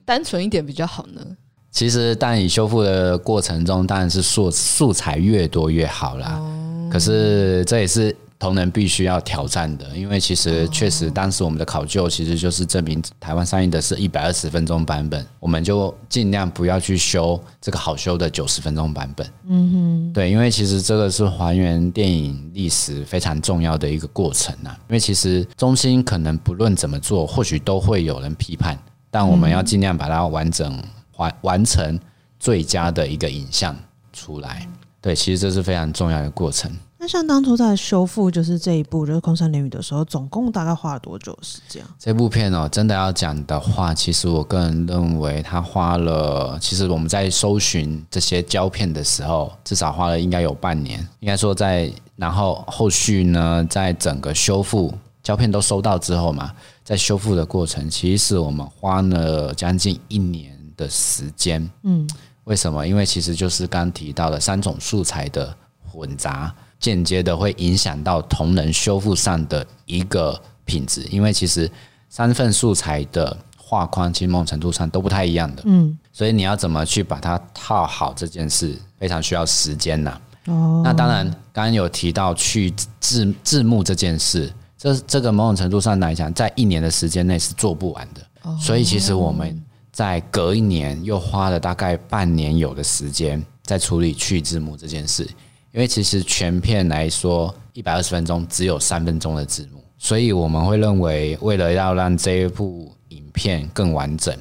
[0.06, 1.26] 单纯一点比较好呢？
[1.72, 6.38] 其实，但以修复的过程中，当然是素素材越多越好啦。
[6.40, 8.16] 哦、可是这也是。
[8.42, 19.30] 同仁必须要挑战的，因为其实确实当时我们的考究其实就是证明台湾上映的是一百二十分钟版本，我们就尽量不要去修这个好修的九十分钟版本。
[19.48, 24.76] 嗯哼，对，因为其实这个是还原电影历史非常重要的一个过程啊。
[24.90, 28.76] 因为其实中心可能不论怎么做，或许都会有人批判，
[29.12, 30.84] 但我们要尽量把它完整
[31.18, 32.00] 完完成
[32.40, 33.78] 最佳的一个影像
[34.12, 34.68] 出来。
[35.00, 36.72] 对，其实这是非常重要的过程。
[37.02, 41.84] 那像当初在修复就是这一部就是空山灵雨的时候，总共大概花了多久时间？
[41.98, 51.00] 这部片哦，真的要讲的话，其实我个人认为它花了，其实我们在搜寻这些胶片的时候，至少花了应该有半年。
[51.22, 56.52] 应该说在然后后续呢，在整个修复胶片都收到之后嘛，
[56.84, 61.68] 在修复的过程，其实我们花了将近一年的时间。
[61.82, 62.08] 嗯，
[62.44, 62.88] 为什么？
[62.88, 65.52] 因为其实就是刚提到的三种素材的
[65.92, 66.54] 混杂。
[66.82, 71.70] 间接的会影响到同仁修复上的一个品质，因为其实
[72.10, 75.62] 三份素材的画框，其实某种程度上都不太一样的。
[75.66, 80.20] 嗯，所以你要怎么去把它套好这件事，非常需要时间呐。
[80.48, 88.22] 哦，那当然，刚刚有提到去字字幕这件事，这这个某种程度上来讲，在一年的时间内是做不完的。
[88.42, 95.30] 哦，所以其实我们在隔一年又花了大概半年有的时间在处理去字幕这件事。
[95.74, 104.36] 因为其实全片来说，一百二十分钟只有三分钟的字幕，所以我们会认为，为了要让这一部影片更完整，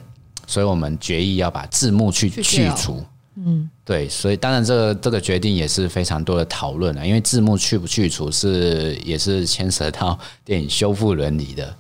[0.47, 3.01] 所以我们决议要把字幕去去除。
[3.37, 11.77] 嗯，对，所以当然这个这个决定也是非常多的讨论了，因为字幕去不去除是也是牵涉到电影修复伦理的。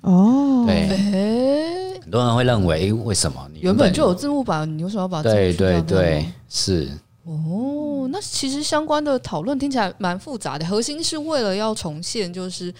[0.00, 5.34] 哦，对，很多人会认为，为什么你原本就有字幕版，你为什么要把字幕？
[5.34, 6.88] 对对对，是。
[7.24, 12.72] 哦，那其实相关的讨论听起来蛮复杂的，核心是为了要重现就是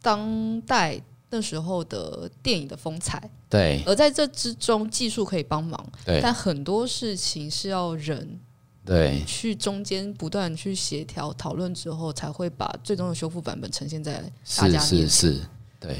[0.00, 3.30] 当代那时候的电影的风采。
[3.48, 8.40] 对，而在这之中，技术可以帮忙，对，但很多事情是要人
[8.84, 14.14] 对去中间不断去协调讨论之后，才会把最终的修复版本呈现在
[14.56, 14.80] 大家面前。
[14.80, 15.40] 是是是，
[15.78, 15.96] 对。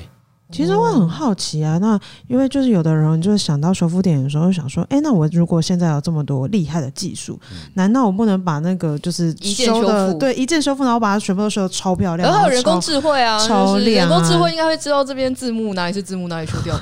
[0.53, 10.19] 其实我很好奇啊，那因为就是有的人就是想到修复电影的时候，就想说，哎，那我如果现在有这么多厉害的技术，嗯、难道我不能把那个就是一键修复？
[10.19, 12.29] 对，一键修复，然后把它全部都修的超漂亮？
[12.29, 16.79] 然后有人工智慧啊，超亮、啊，人工智慧应该会知道这边字幕哪里是字幕，哪里修掉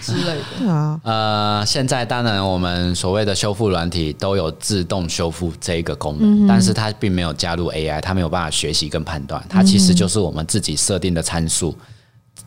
[0.00, 0.44] 之类的。
[0.58, 11.74] 对啊，呃，现在当然我们所谓的修复软体都有自动修复这一个功能，嗯、但是它并没有加入 AI，它没有办法学习跟判断，它其实就是我们自己设定的参数。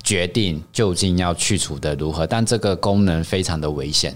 [0.03, 4.13] 决定究竟要去除的如何，但这个功能非常的危险，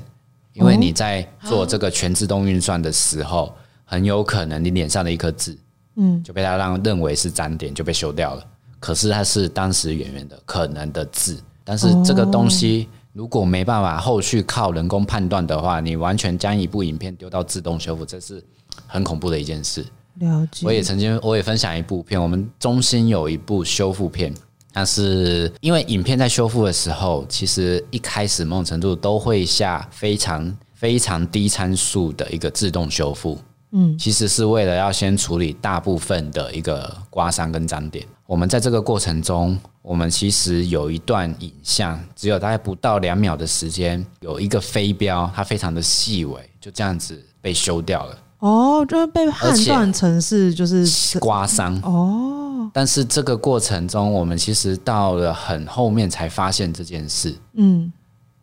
[0.52, 5.58] 因为你在做这个全自动运算的时候，很有可能你脸上的一颗痣，
[5.96, 8.46] 嗯，就被他让认为是脏点就被修掉了。
[8.80, 18.44] 可是它是当时演员的可能的痣，但是这个东西如果没办法后续靠人工判断的话，你完全将一部影片丢到自动修复，这是
[18.86, 19.86] 很恐怖的一件事。
[20.16, 20.68] 了解。
[20.68, 24.34] 我也曾经我也分享一部片，我们中心有一部修复片。
[24.78, 33.40] 但是因为影片在修复的时候，其实一开始某种程度都会下非常非常低参数的一个自动修复。
[33.72, 38.06] 嗯，其实是为了要先处理大部分的一个刮伤跟脏点。
[38.28, 48.16] 我们在这个过程中，我们其实有一段影像，只有大概不到两秒的时间，有一个飞镖，它非常的细微，就这样子被修掉了。
[48.40, 52.70] 哦，就是被判断成是就是刮伤哦。
[52.74, 57.36] 但是这个过程中，我们其实到了很后面才发现这件事。
[57.54, 57.92] 嗯，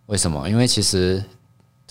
[0.07, 0.49] 为什么？
[0.49, 1.22] 因为其实。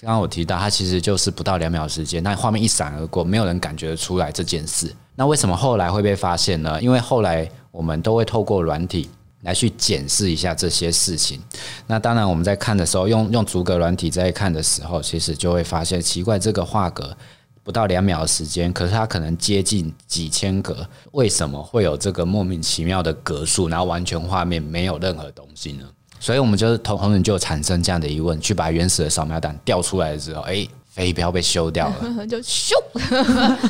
[0.02, 4.94] 刚刚我提到，它其实就是不到两秒时间，那画面一闪而过，没有人感觉得出来这件事。
[5.16, 6.82] 那为什么后来会被发现呢？
[6.82, 9.10] 因为后来我们都会透过软体
[9.44, 11.42] 来去检视一下这些事情。
[11.88, 17.16] 那当然，我们在看的时候，用用逐格软体在看的时候，其实就会发现奇怪，这个画格
[17.64, 25.88] 不到两秒的时间，可是它可能接近几千格，为什么会有这个莫名其妙的格数，然后完全画面没有任何东西呢？
[26.20, 32.72] 所以，我们就是同同仁就产生这样的疑问，去把原始的扫描档调出来之后，哎，飞镖被修掉了， 就咻，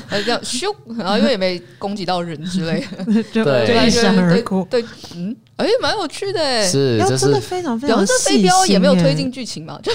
[0.07, 3.41] 还这样咻，然后因为也没攻击到人之类的， 就
[3.86, 4.67] 一闪而过。
[4.69, 4.84] 对，
[5.15, 8.05] 嗯，哎，蛮有趣的，是，这真的非常非常。
[8.05, 9.93] 这飞镖也没有推进剧情嘛，就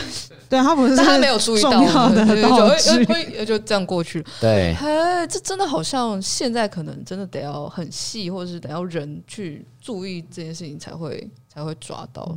[0.49, 1.71] 对他不是，他没有注意到，
[2.15, 4.25] 就就就这样过去。
[4.41, 11.29] 对，哎，这真的好像现在可能真的得要很细，或者是得要人去注意这件事情才会。
[11.51, 12.37] 才会抓到，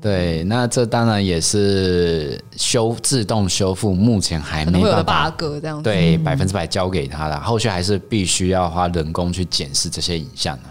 [0.00, 10.68] 对，那这当然也是修自动修复，目前还没办法，bug 这样子，对，百分之百交给他了，后续还是必须要花人工去检视这些影像呢。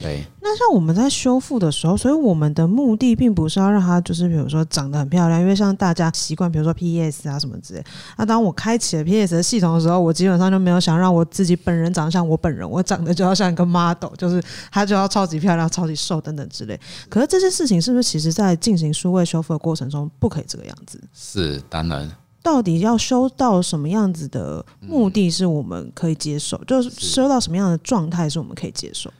[0.00, 7.84] 对，那像我们在修复的时候，所以我们的目的并不是要让它就是比如说长得很漂亮，因为像大家习惯，比如说 PS 啊什么之类。
[8.16, 14.42] 那当我开启了 PS 的系统的时候，我基本上就没有想让我自己本人长得像我本人，我长得就要像一个 model，就是
[14.72, 16.80] 它就要超级漂亮、超级瘦等等之类。
[17.10, 20.98] 可是这些事情是不是其实在进行数位修复的过程中不可以这个样子？
[21.12, 22.10] 是，当然。
[22.42, 26.56] 到底要修到什么样子的目的是我们可以接受？
[26.56, 29.12] 嗯、就是修到什么样的状态是我们可以接受？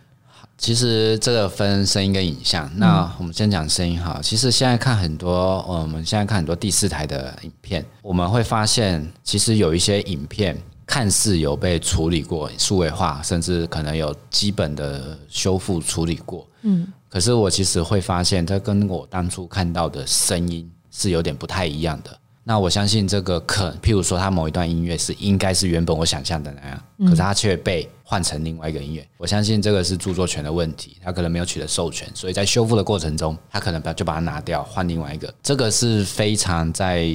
[0.60, 4.20] 其实这个分声音跟影像，那我们先讲声音哈。
[4.22, 10.54] 其实现在看很多，我们现在看很多第四台的影片，我们会发现，其实有一些影片
[10.84, 16.46] 看似有被处理过、数位化，甚至可能有基本的修复处理过。
[16.60, 22.19] 嗯，可是我其实会发现，它跟我当初看到的声音是有点不太一样的。
[22.42, 29.06] 那我相信这个可，譬如说，他某一段音乐是应该是原本我想象的那样，可是它却被换成另外一个音乐。
[29.18, 35.32] 我相信这个是著作权的问题，他可能没有取得授权，所以在修复的过程中，他可能把就把它拿掉，换另外一个。
[35.42, 37.06] 这个是非常在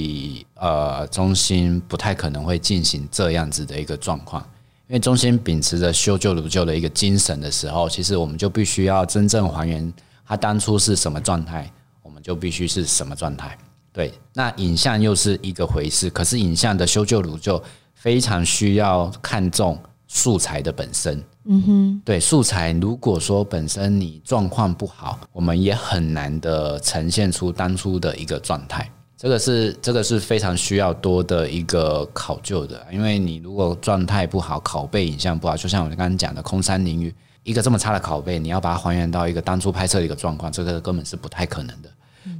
[0.54, 4.40] 呃中心不太可能会进行这样子的一个状况，
[4.86, 9.92] 因为中心秉持着修旧如旧的一个精神的时候，其实我们就必须要真正还原
[10.24, 11.70] 它当初是什么状态，
[12.00, 13.58] 我们就必须是什么状态。
[13.96, 16.10] 对，那影像又是一个回事。
[16.10, 17.62] 可是影像的修旧如旧，
[17.94, 21.18] 非常需要看重素材的本身。
[21.46, 28.86] 嗯哼，对，素材如果说本身你状况不好，我们也很难的呈现出当初的一个状态。
[29.16, 41.88] 这个是这个是非常需要多的一个考究的，因为你如果状态不好，拷贝影像不好，就像我们刚刚讲的空山灵雨，一个这么差的拷贝，你要把它还原到一个当初拍摄的一个状况，这个根本是不太可能的。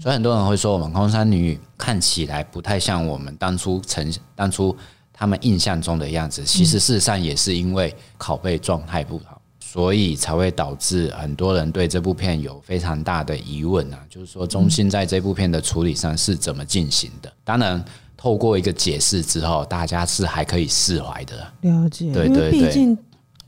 [0.01, 4.76] 所以很多人会说，我们空山女看起来不太像我们当初成当初
[5.12, 6.45] 他们印象中的样子。
[6.45, 13.99] 其实事实上也是因为拷贝状态不好，所以才会导致很多人对这部片有非常大的疑问啊。
[14.09, 17.32] 就是说，中心在这部片的处理上是怎么进行的？
[17.45, 17.82] 当然，
[18.16, 21.53] 透过一个解释之后，大家是还可以释怀的。
[21.62, 22.97] 了解，对对对。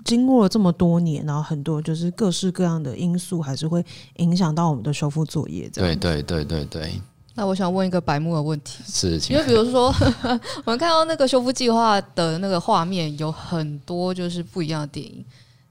[0.04, 3.84] 经过了这么多年，然后很多就是各式各样的因素，还是会
[4.16, 5.68] 影响到我们的修复作业。
[5.70, 6.92] 对对对对对。
[7.34, 9.94] 那我想问一个白目的问题，是，因为比如说
[10.64, 15.24] 我们看到那个修复计划的那个画面，有很多就是不一样的电影，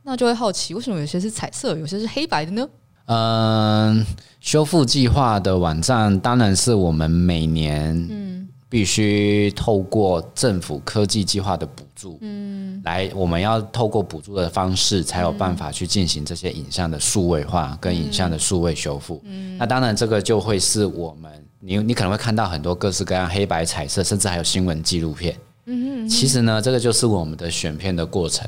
[0.03, 2.65] 那就会好奇，为什么有些是彩色，有些是黑白的呢？
[3.07, 4.05] 嗯，
[4.39, 8.26] 修复计划的网站当然是我们每年嗯。
[8.70, 19.22] 必须透过政府科技计划的补助，嗯，来，我们要透过补助的方式，才有办法去进行这些影像的数位化跟影像的数位修复。
[19.24, 25.34] 嗯，那当然，这个就会是我们，你你可能会看到很多各式各样黑白、彩色，甚至还有新闻纪录片。
[25.65, 28.45] 嗯，其实呢，这个就是我们的选片的过程，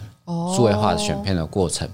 [0.55, 1.89] 数位化的选片的过程。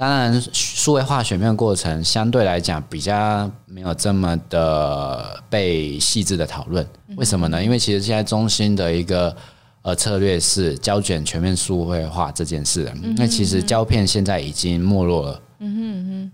[0.00, 6.86] 当然，数位化选面过程相对来讲比较没有这么的被细致的讨论。
[7.16, 7.62] 为什么呢？
[7.62, 9.36] 因为其实现在中心的一个
[9.82, 12.90] 呃策略是胶卷全面数位化这件事。
[13.14, 15.42] 那其实胶片现在已经没落了。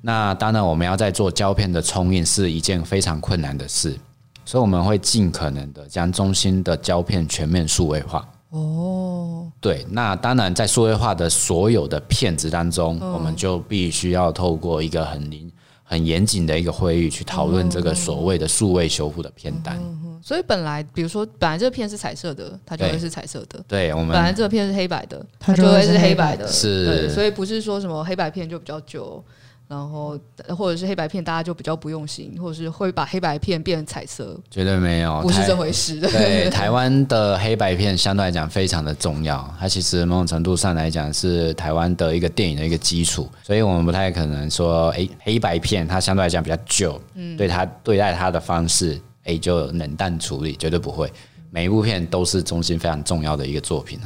[0.01, 3.99] 那当然，我们要在做胶片的冲印是一件非常困难的事。
[4.45, 8.25] 所以我们会尽可能的将中心的胶片全面数位化。
[8.51, 15.51] 哦，对，那当然在数位化的所有的片子当中，我们就必须要透过一个很灵、
[15.83, 19.79] 很严谨的一个会议去讨论这个所谓的数位修复的片单。
[20.23, 23.63] 所以本来，比如说，本来这个片是彩色的，它就会是彩色的。
[23.69, 26.47] 对，我们本来这个片是黑白的，它就会是黑白的。
[26.49, 29.23] 是，所以不是说什么黑白片就比较旧。
[29.69, 30.17] 然后，
[30.57, 36.01] 或者是黑白片，大家就比较不用心，或者是会把黑白片变成彩色，绝对没有，不是这回事。
[36.01, 51.13] 对，台湾的黑白片相对来讲非常的重要，它其实某种程度上来讲是台湾的一个电影的一个基础，所以我们不太可能说，哎，黑白片它相对来讲比较旧，嗯，对它对待它的方式，哎，就冷淡处理，绝对不会，
[51.51, 53.99] 每一部片都是中心非常重要的一个作品。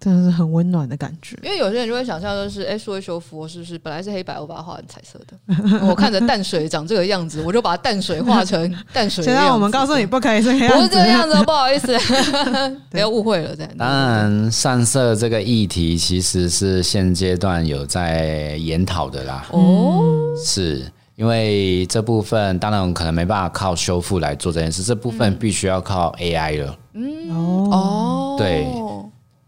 [0.00, 5.80] 真的是很温暖的感觉，因为有些人就会想象，就是哎，数位修复是不是本来是黑白，我把它画成彩色的？
[5.86, 9.22] 我看着淡水长这个样子，我就把淡水画成淡水。
[9.26, 11.98] 现在我们告诉你，不可以这样，不是这个样子， 不好意思，
[12.90, 13.56] 不要误会了。
[13.56, 13.70] 这样。
[13.76, 19.46] 当然，上色这个议题其实是现阶段有在研讨的啦。
[19.50, 20.00] 哦，
[20.44, 20.84] 是
[21.16, 26.78] 因为这部分当然可能没办法靠修复来做这件事，这部分必须要靠 AI 了。
[26.94, 27.30] 嗯，
[27.72, 28.64] 哦，对。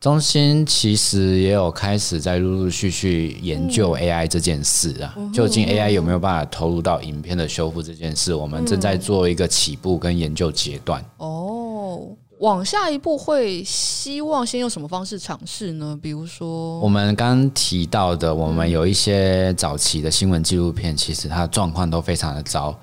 [0.01, 11.05] 中心其实也有开始在陆陆续续研究 AI 这件事啊，究竟 AI 有没有办法投入到影片的修复这件事，我们正在做一个起步跟研究阶段。
[11.19, 12.01] 哦，
[12.39, 15.99] 往下一步会希望先用什么方式尝试呢？
[16.01, 22.75] 比如说，我们刚提到的，我们有一些早期的新闻纪录片，其实它的状况都非常的糟，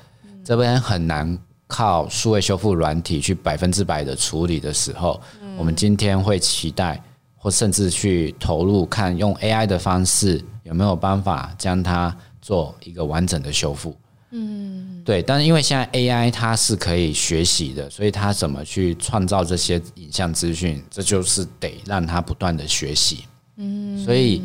[0.44, 5.20] 这边很难靠数位修复软体去百分之百的处理的时候，
[5.58, 7.02] 我们今天会期待。
[7.48, 13.96] 或甚至去投入看用 AI 的方式有没有办法将它做一个完整的修复？
[14.32, 15.24] 嗯，对。
[15.24, 23.24] 但是因为现在 AI 它是可以学习的，所以它怎么去创造这些影像资讯，这就是得让它不断的学习。
[23.56, 24.44] 嗯，所以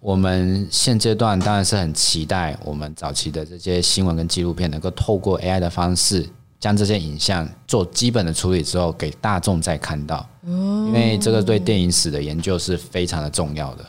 [0.00, 6.26] 我们现阶段当然是很期待我们早期的这些新闻跟纪录片能够透过 AI 的方式。
[6.62, 13.84] 将这些影像做基本的处理之后，给大众再看到，因为这个对电影史的研究是非常的重要的。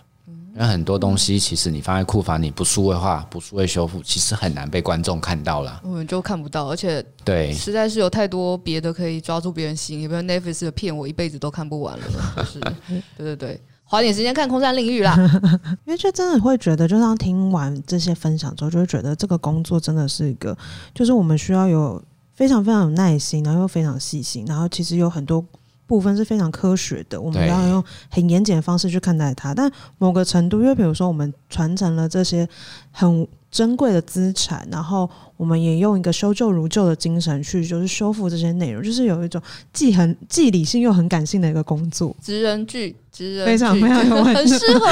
[0.55, 5.79] 因为很多东西其实你放在库房，你不数位化、不数位修复，其实很难被观众看到了。
[5.83, 12.05] 我们就看不到，而且对，实在是有太多别的可以抓住别人心，比如 Netflix 的片，我一辈子都看不完了。
[12.43, 15.15] 是，对对对，花点时间看《空山领域》啦。
[15.85, 20.57] 因为就真的会觉得，就像听完这些分享之后，就会觉得这个工作真的是一个，
[20.95, 22.03] 就是我们需要有。
[22.35, 25.43] 非常非常有耐心，然后又非常细心，然后其实有很多
[25.85, 29.53] 部分是非常科学的，我们要用很严谨的方式去看待它。
[29.53, 32.47] 但某个程度，因为比如说我们传承了这些
[32.91, 35.07] 很珍贵的资产，然后
[35.37, 39.39] 我们也用一个修旧如旧的精神去就是修复这些内容，就是有一种
[39.71, 42.15] 既很既理性又很感性的一个工作。
[42.19, 44.87] 职人剧，职人非常非常有 很适合，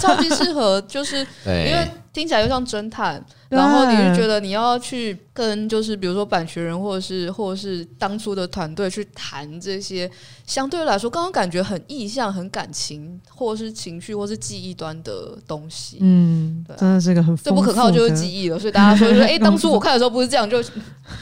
[0.00, 3.22] 超级适合，就是因为听起来又像侦探。
[3.48, 10.10] 然后你就觉得你要去跟就是比如说版权人或者是或者是当初的团队去谈这些
[10.46, 18.58] 相对来说刚刚感觉很意向、很感情或者是情绪或是记忆端的东西，嗯，对啊，真的是个很最不可靠就是记忆了。
[18.58, 20.60] 所以大家说说， 哎，当初我看的时候不是这样，就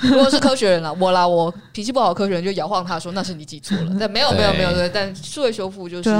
[0.01, 6.11] 如果是科学人了，我啦，我脾气不好科学人就摇晃他说那是你记错了，但没有没有没有对，但数位修复就是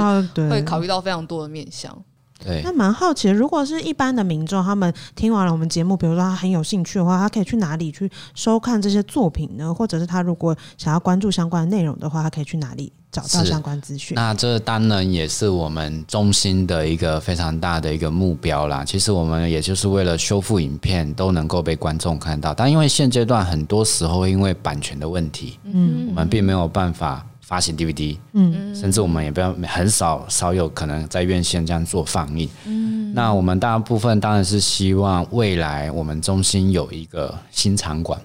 [0.49, 1.95] 会考虑到非常多的面向。
[2.43, 9.73] 对，那蛮好奇的，如果是一般的民众，他们听完了我们节目，比如说他很有兴趣的话，他可以去哪里去收看这些作品呢？
[9.73, 14.15] 或者是他如果想要关注相关的内容的话，他可以去哪里找到相关资讯？
[14.15, 18.83] 那这当然也是我们中心的一个非常大的一个目标啦。
[18.83, 27.25] 其实我们也就是为了修复影片都能够被观众看到，但因为现阶段很多时候因为版权的问题，嗯，我们并没有办法。
[27.45, 38.19] 发行 DVD，嗯，甚至我们也不要很少少有可能在院线这样做放映，嗯，那我们大部分当然是希望未来我们中心有一个新场馆，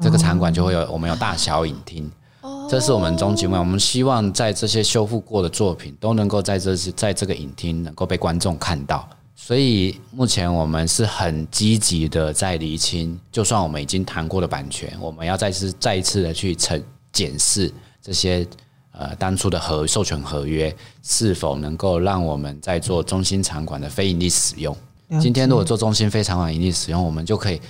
[0.00, 2.10] 这个场馆就会有我们有大小影厅，
[2.40, 3.60] 哦，这是我们终极目标。
[3.60, 17.72] 我们希望在这些修复过的作品都能够在这些在这个影厅能够被观众看到，所以目前我们是很积极的在厘清，就算我们已经谈过的版权，我们要再次再一次的去呈检视。
[18.06, 18.46] 这些
[18.92, 24.76] 呃当初的合授权合约是否能够让我们在做中心场馆的非营利使用？
[25.20, 27.60] 今天如果做中心非场馆营利使用，我们就可以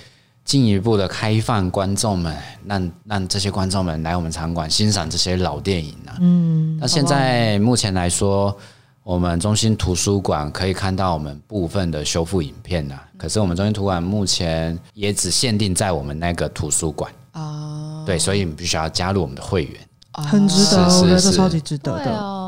[0.45, 6.17] 进一步的开放观众们，让让这些观众们来我们场馆欣赏这些老电影啊。
[6.19, 8.55] 嗯，那现在目前来说，
[9.01, 18.03] 我们中心图书馆可以看到我们部分的修复影片啊，可是我们中心图书馆目前也只限定在我们那个图书馆啊。
[18.05, 19.86] 对，所以你必须要加入我们的会员，
[20.17, 22.47] 很值得，我觉得这超级值得的。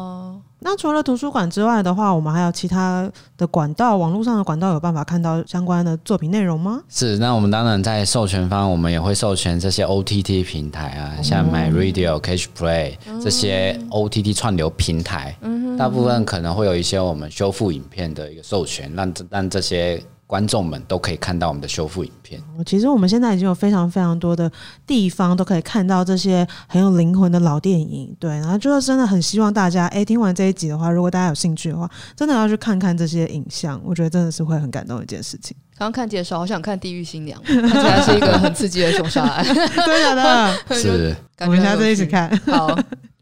[0.61, 6.82] 那除了图书馆之外的话，我们还有其他的管道，网络上的管道有办法看到相关的作品内容吗？
[6.89, 20.03] 是，那我们当然在授权方，我们也会授权这些 OTT 平台啊，嗯、像 MyRadio、Catch Play 这些 OTT 串流平台，嗯、大部分可能会有一些我们修复影片的一个授权，让让这些。
[20.30, 22.39] 观众们都可以看到我们的修复影片。
[22.63, 24.51] 其实我们现在已经有非常非常多的
[24.86, 28.15] 地方都可以看到这些很有灵魂的老电影。
[28.19, 33.82] 对，然后就是真的很希望大家，哎，听完这一集的话，如果大家有兴趣的话，真的要去看看这些影像。
[33.84, 35.57] 我觉得真的是会很感动的一件事情。
[35.75, 39.43] 刚刚看介绍，好想看《地狱新娘》，看起来是一个很刺激的凶杀案。
[39.49, 42.30] 真的， 是，我们下次一起看。
[42.45, 42.77] 好。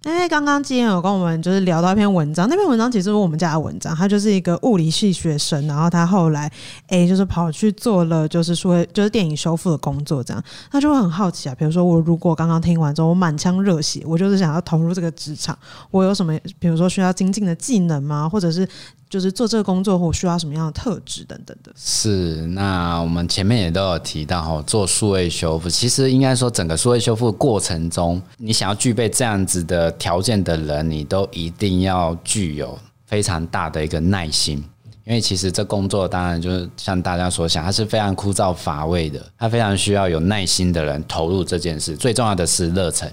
[0.08, 6.50] 因为刚刚今天有跟我们就是聊到一篇文章，那篇文章其实是我们家的文章，他就是一个物理系学生，然后他后来
[6.88, 10.42] 哎就是跑去做了就是说就是电影修复的工作，这样
[10.72, 15.58] 他就会很好奇啊，比如说我如果刚刚听完之后我满腔热血，我就是想要投入这个职场，
[15.92, 18.30] 我有什么比如说需要精进的技能吗？
[18.30, 18.66] 或者是？
[19.10, 21.72] 就是做这个工作或需要什么样的特质等等的。
[21.76, 34.58] 是，那我们前面也都有提到哈，做数位修复，其实应该说整个数位修复过程中，你想要具备这样子的条件的人，你都一定要具有非常大的一个耐心，
[35.06, 43.10] 因为其实这工作当然就是像大家所想，它是非常枯燥乏味的，它非常需要有耐心的人投入这件事，最重要的是热忱。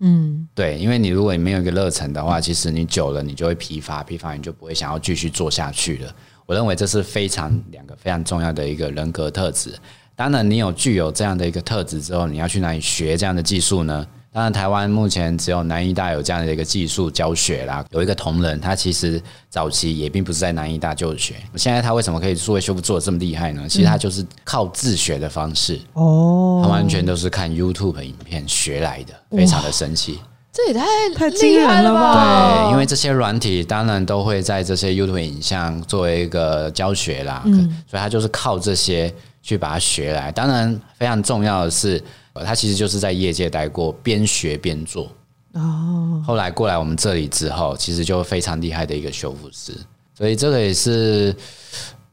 [0.00, 6.14] 嗯，对，因为你如果你没有一个热忱的话，其实你久了你就会疲乏，疲乏你就不会想要继续做下去了。
[6.44, 9.74] 我认为这是非常两个非常重要的一个人格特质。
[10.14, 14.06] 当然，你有具有这样的一个特质之后，你要去哪里学这样的技术呢？
[14.36, 17.82] 当然，台湾目前只有南医大有这样的一个技术教学啦。
[17.88, 19.18] 有一个同仁，他其实
[19.48, 21.36] 早期也并不是在南医大就学。
[21.54, 23.66] 现在他为什么可以数位修复做的这么厉害呢？
[23.66, 30.20] 其实他就是靠自学的方式哦，他完全都是看 YouTube 影片学来的，非常的神奇。
[30.52, 30.84] 这也太
[31.14, 32.64] 太惊人了吧？
[32.64, 39.10] 对，因为这些软体当然都会在这些 YouTube 影像作为一个教学啦，嗯，所以他就是靠这些
[39.40, 40.30] 去把它学来。
[40.30, 42.04] 当然，非常重要的是。
[42.44, 45.10] 他其实就是在业界待过，边学边做。
[45.52, 49.72] 哦，后来过来我们这里之后，其实就非常厉害的一个修复师。
[50.14, 51.34] 所以这个也是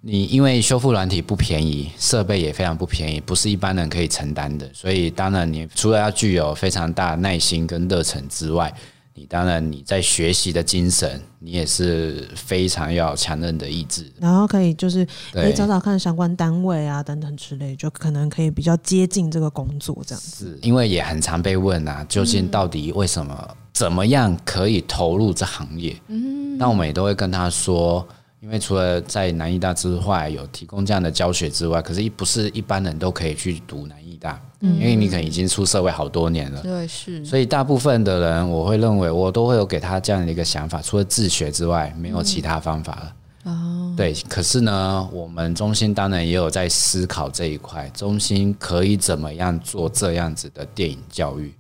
[0.02, 4.70] 你，因为修复软体不便宜，设备也非常不便宜，不是一般人可以承担的。
[4.74, 8.74] 所以当然，你除了要具有非常大的耐心跟热忱之外，
[9.16, 20.46] 你当然你在学习的精神，你也是非常要强韧的意志，然后可以就是可以找找看相关单位啊等等之类，就可能可以比较接近这个工作这样子。
[20.46, 25.96] 是因为也很常被问啊，究竟到底为什么、嗯、怎么样可以投入这行业？
[26.08, 28.08] 嗯，那我们也都会跟他说，
[28.44, 34.38] 因为除了在南艺大之外有提供这样的教学之外，可是一不是一般人都可以去读南艺大。
[34.60, 43.52] 因为你可能已经出社会好多年了，对，是，所以大部分的人，我会认为我都会有给他这样的一个想法，除了自学之外，没有其他方法了。
[43.52, 51.54] 哦，对，可是呢，我们中心当然也有在思考这一块，中心可以怎么样做这样子的电影教育、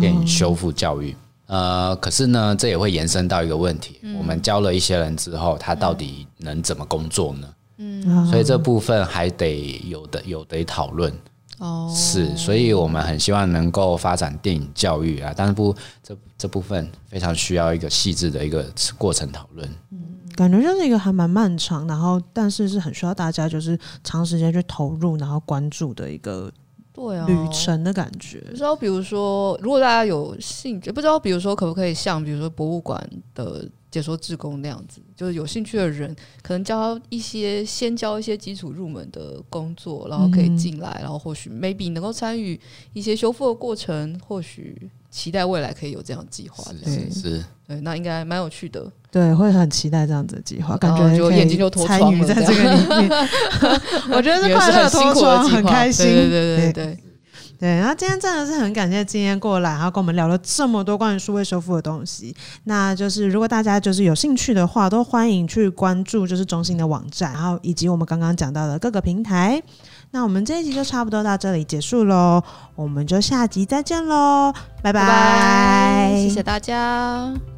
[0.00, 1.16] 电影修复教育？
[1.48, 7.48] 呃，可是呢，这也会延伸到一个问题，我们教了一些人之后，他到底能怎么工作呢？
[7.78, 11.12] 嗯，所以这部分还得有的有得讨论。
[11.58, 18.64] 哦，是，所以我们很希望能够发展电影教育啊，但是不，这这部分非常需要一个细致的一个
[18.96, 19.68] 过程讨论。
[19.90, 19.98] 嗯，
[20.36, 26.52] 感觉就是一个还蛮漫长，然后但是是很需要大家就是长时间去投入，然后关注的一个
[26.98, 28.40] 对啊旅程的感觉。
[28.50, 33.68] 不知道，比如说，如果大家有兴趣，不知道，比如说可不可以像比如说博物馆的。
[33.90, 42.60] 解说志工那样子，就是有兴趣的人，可能教一些先教一些基础入门的工作，然后可以进来，然后或许 maybe 能够参与
[42.92, 46.64] 一些修复的过程，或许期待未来可以有这样的计划。
[46.84, 48.90] 是是，是，对，那应该蛮有趣的。
[49.10, 53.28] 对，会很期待这样子的计划，感觉就眼睛就参与在这个里面。
[54.12, 56.04] 我觉得是快乐脱窗，很开心。
[56.04, 56.98] 对对对对对。
[57.60, 62.32] 对，然后今天真的是很感谢今天过来，然后跟我们聊了这么多关于数位修复的东西。
[62.64, 69.60] 那就是如果大家就是有兴趣的话，都欢迎去关注就是中心的网站，然后以及我们刚刚讲到的各个平台。
[70.10, 72.42] 那我们这一集就差不多到这里结束喽，
[72.74, 74.52] 我们就下集再见喽，
[74.82, 77.57] 拜拜，谢谢大家。